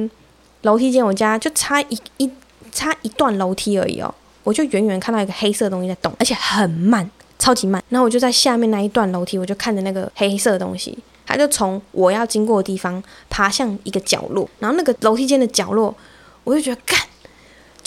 [0.63, 2.29] 楼梯间，我家就差一一
[2.73, 4.13] 差一段楼梯而已哦，
[4.47, 7.11] 我就远远看到一个黑色东西在动，而且很慢。
[7.37, 15.95] 超级慢，然后我就在下面那一段楼梯，我就看着那个黑色的东西，它就从我要经过的地方爬向一个角落，然后那个楼梯间的角落，
[16.43, 16.99] 我就觉得干。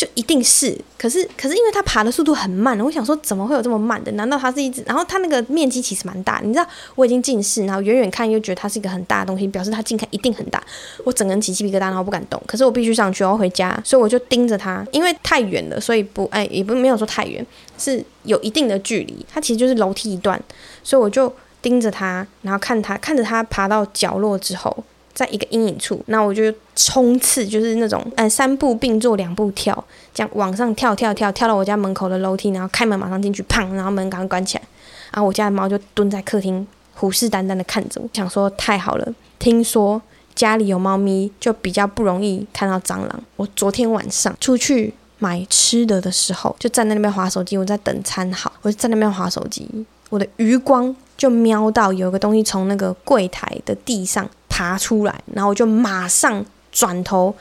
[0.00, 4.10] 就一定是，可是可是因为它爬的速度很慢，我想说怎么会有这么慢的？
[4.12, 4.82] 难道它是一只？
[4.86, 10.58] 然后它那个面积其实蛮大，你知道我已经近视，然后远远看又觉得它是一个很大的东西，表示它近看一定很大。
[11.04, 12.42] 我整个人起鸡皮疙瘩，然后不敢动。
[12.46, 17.44] 可是我必须上去，我要回家，所以我就盯着它，因为太远了，所以不哎也不没有说太远，
[17.76, 19.26] 是有一定的距离。
[19.30, 20.42] 它其实就是楼梯一段，
[20.82, 21.30] 所以我就
[21.60, 24.74] 盯着它，然后看它看着它爬到角落之后。
[25.12, 26.42] 在一个阴影处，那我就
[26.74, 29.84] 冲刺，就是那种，呃，三步并作两步跳，
[30.14, 34.64] 这样往上跳跳跳，跳到我家门口的楼梯，然后开门马上进去，砰，然后门刚关起来，
[35.12, 40.00] 然后我家的猫就蹲在客厅，虎视眈眈的看着我，想说太好了，听说
[40.34, 43.22] 家里有猫咪就比较不容易看到蟑螂。
[43.36, 49.68] 我昨天晚上出去买吃的的时候，就站在那边划手机，我在等餐好，我就在那边划手机，
[50.08, 54.26] 我的余光就瞄到有个东西从那个柜台的地上。
[54.50, 57.34] 爬出来，然后我就马上转头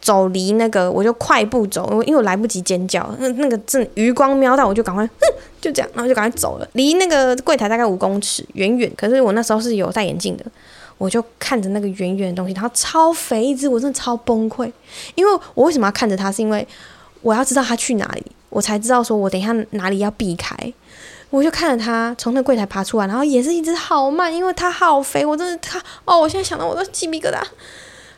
[0.00, 5.26] 走离那个，我就快步走，因为我来不及尖叫，那那个正余光瞄到，我就赶快， 哼，
[5.60, 8.92] 就这样，然后就赶快走了，离那个柜台大概五公尺，远远。
[8.96, 10.44] 可是我那时候是有戴眼镜的，
[10.98, 14.70] 我就看着那个远远的东西，然后超肥一只，我真的超崩溃。
[15.14, 16.30] 因为我为什么要看着它？
[16.30, 16.66] 是因为
[17.22, 20.54] 我要知道它去哪里，我才知道说我等一下哪里要避开。
[21.30, 27.38] 我就看着他从那柜台爬出来，然后也是一只好慢，因为它好肥，我真的它哦，我现在想到我都鸡皮疙瘩。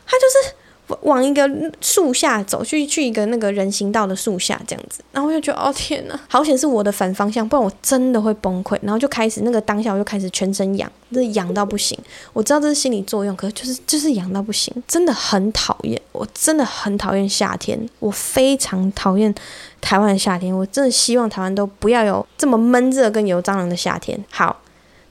[0.05, 0.55] 它就是
[1.01, 1.49] 往一个
[1.81, 8.77] 树下走去，去一个那个人行道的树下这样子，然后我就觉得哦天呐，好险是我的反方向，不然我真的会崩溃。
[8.81, 11.97] 然后就开始那个当下我就开始全身痒，真的痒到不行。
[12.33, 19.33] 我知道这是心理作用，可是就是就是痒到不行，真的很讨厌，我真的很讨厌夏天，我非常讨厌。
[19.81, 24.23] 台湾的夏天，我真的希望台湾都不要有这么闷热跟有蟑螂的夏天。
[24.29, 24.61] 好，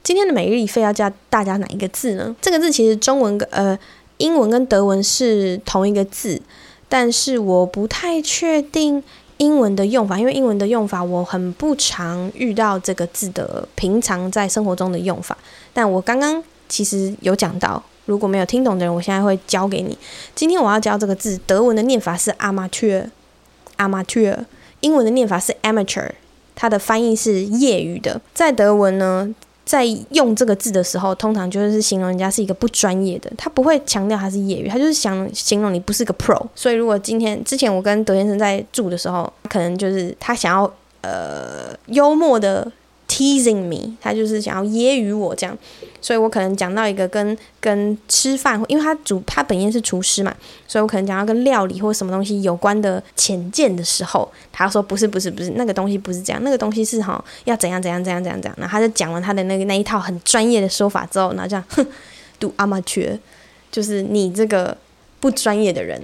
[0.04, 2.34] 今天的每日一废要教大家哪一个字呢？
[2.40, 3.76] 这个字其实中文呃
[4.20, 6.40] 英文跟德文是同一个字，
[6.88, 9.02] 但是我不太确定
[9.38, 15.36] 英文的用法，因为英文的用法我很不常遇到这个字的平常在生活中的用法。
[15.72, 19.96] 但我刚刚其实有讲到，如果没有听懂的人，我现在会教给你。
[20.34, 24.44] 今天我要教这个字，德文的念法是 Amateur，Amateur。
[24.80, 26.10] 英文的念法是 amateur，
[26.54, 28.18] 它的翻译是业余的。
[28.32, 29.34] 在德文呢，
[29.64, 36.40] 在用这个字的时候，通常就是形容人家是一个不专业的，他不会强调他是业余，他就是想形容你不是个 pro。
[36.54, 42.70] 所以，如果今天之前我跟德先生在住的时候，可能就是他想要呃幽默的。
[43.12, 45.58] Teasing me，他就是想要揶揄我这样，
[46.00, 50.32] 所以我可能讲到一个跟跟吃饭，因为他主他本业是厨师嘛，
[50.68, 61.84] 所以我可能讲到跟料理或什么东西有关的浅见的时候，他说不是不是不是那个东西不是这样，那个东西是哈要怎样怎样怎样怎样怎样，然后他就讲完他的那个那一套很专业的说法之后，然后这样哼
[62.38, 63.18] ，do Amateur，
[63.72, 64.76] 就是你这个
[65.18, 66.00] 不专业的人。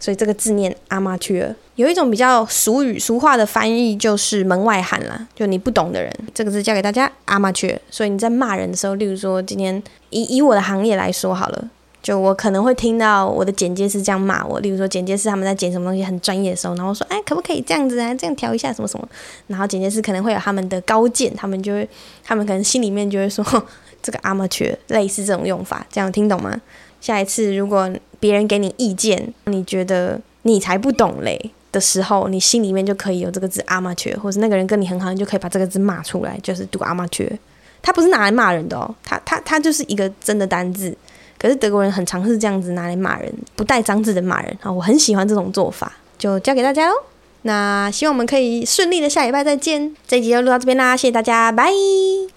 [0.00, 7.76] 所以这个字念 amateur，有一种比较俗语俗话的翻译就是门外汉啦，就你不懂的人，这个字教给大家 amateur。
[7.90, 11.70] 所以你在骂人的时候，例如说今天以以我的行业来说好了，
[12.00, 19.08] 就我可能会听到我的剪接师这样骂我，例如说剪接师他们在剪什么东西很专业的时候，然后说哎可不可以这样子啊，这样调一下什么什么，
[19.48, 21.88] 然后剪接师可能会有他们的高见，他们就会
[22.22, 23.44] 他们可能心里面就会说
[24.00, 26.60] 这个 amateur 类似这种用法，这样听懂吗？
[27.00, 37.38] 下一次如果别人给你意见，你觉得你才不懂嘞的时候，你心里面就可以有这个字 amateur，或者那个人跟你很好，你就可以把这个字骂出来，就是读阿妈绝。
[37.82, 40.96] 他不是拿来骂人的哦，他他他就是一个真的单字。
[41.36, 46.94] 可是德国人很常是这样子拿来骂人，不带脏字的骂人啊，我很喜欢这种做法，就教给大家喽。
[47.42, 49.94] 那希望我们可以顺利的下礼拜再见。
[50.06, 52.33] 这一集就录到这边啦，谢谢大家，拜。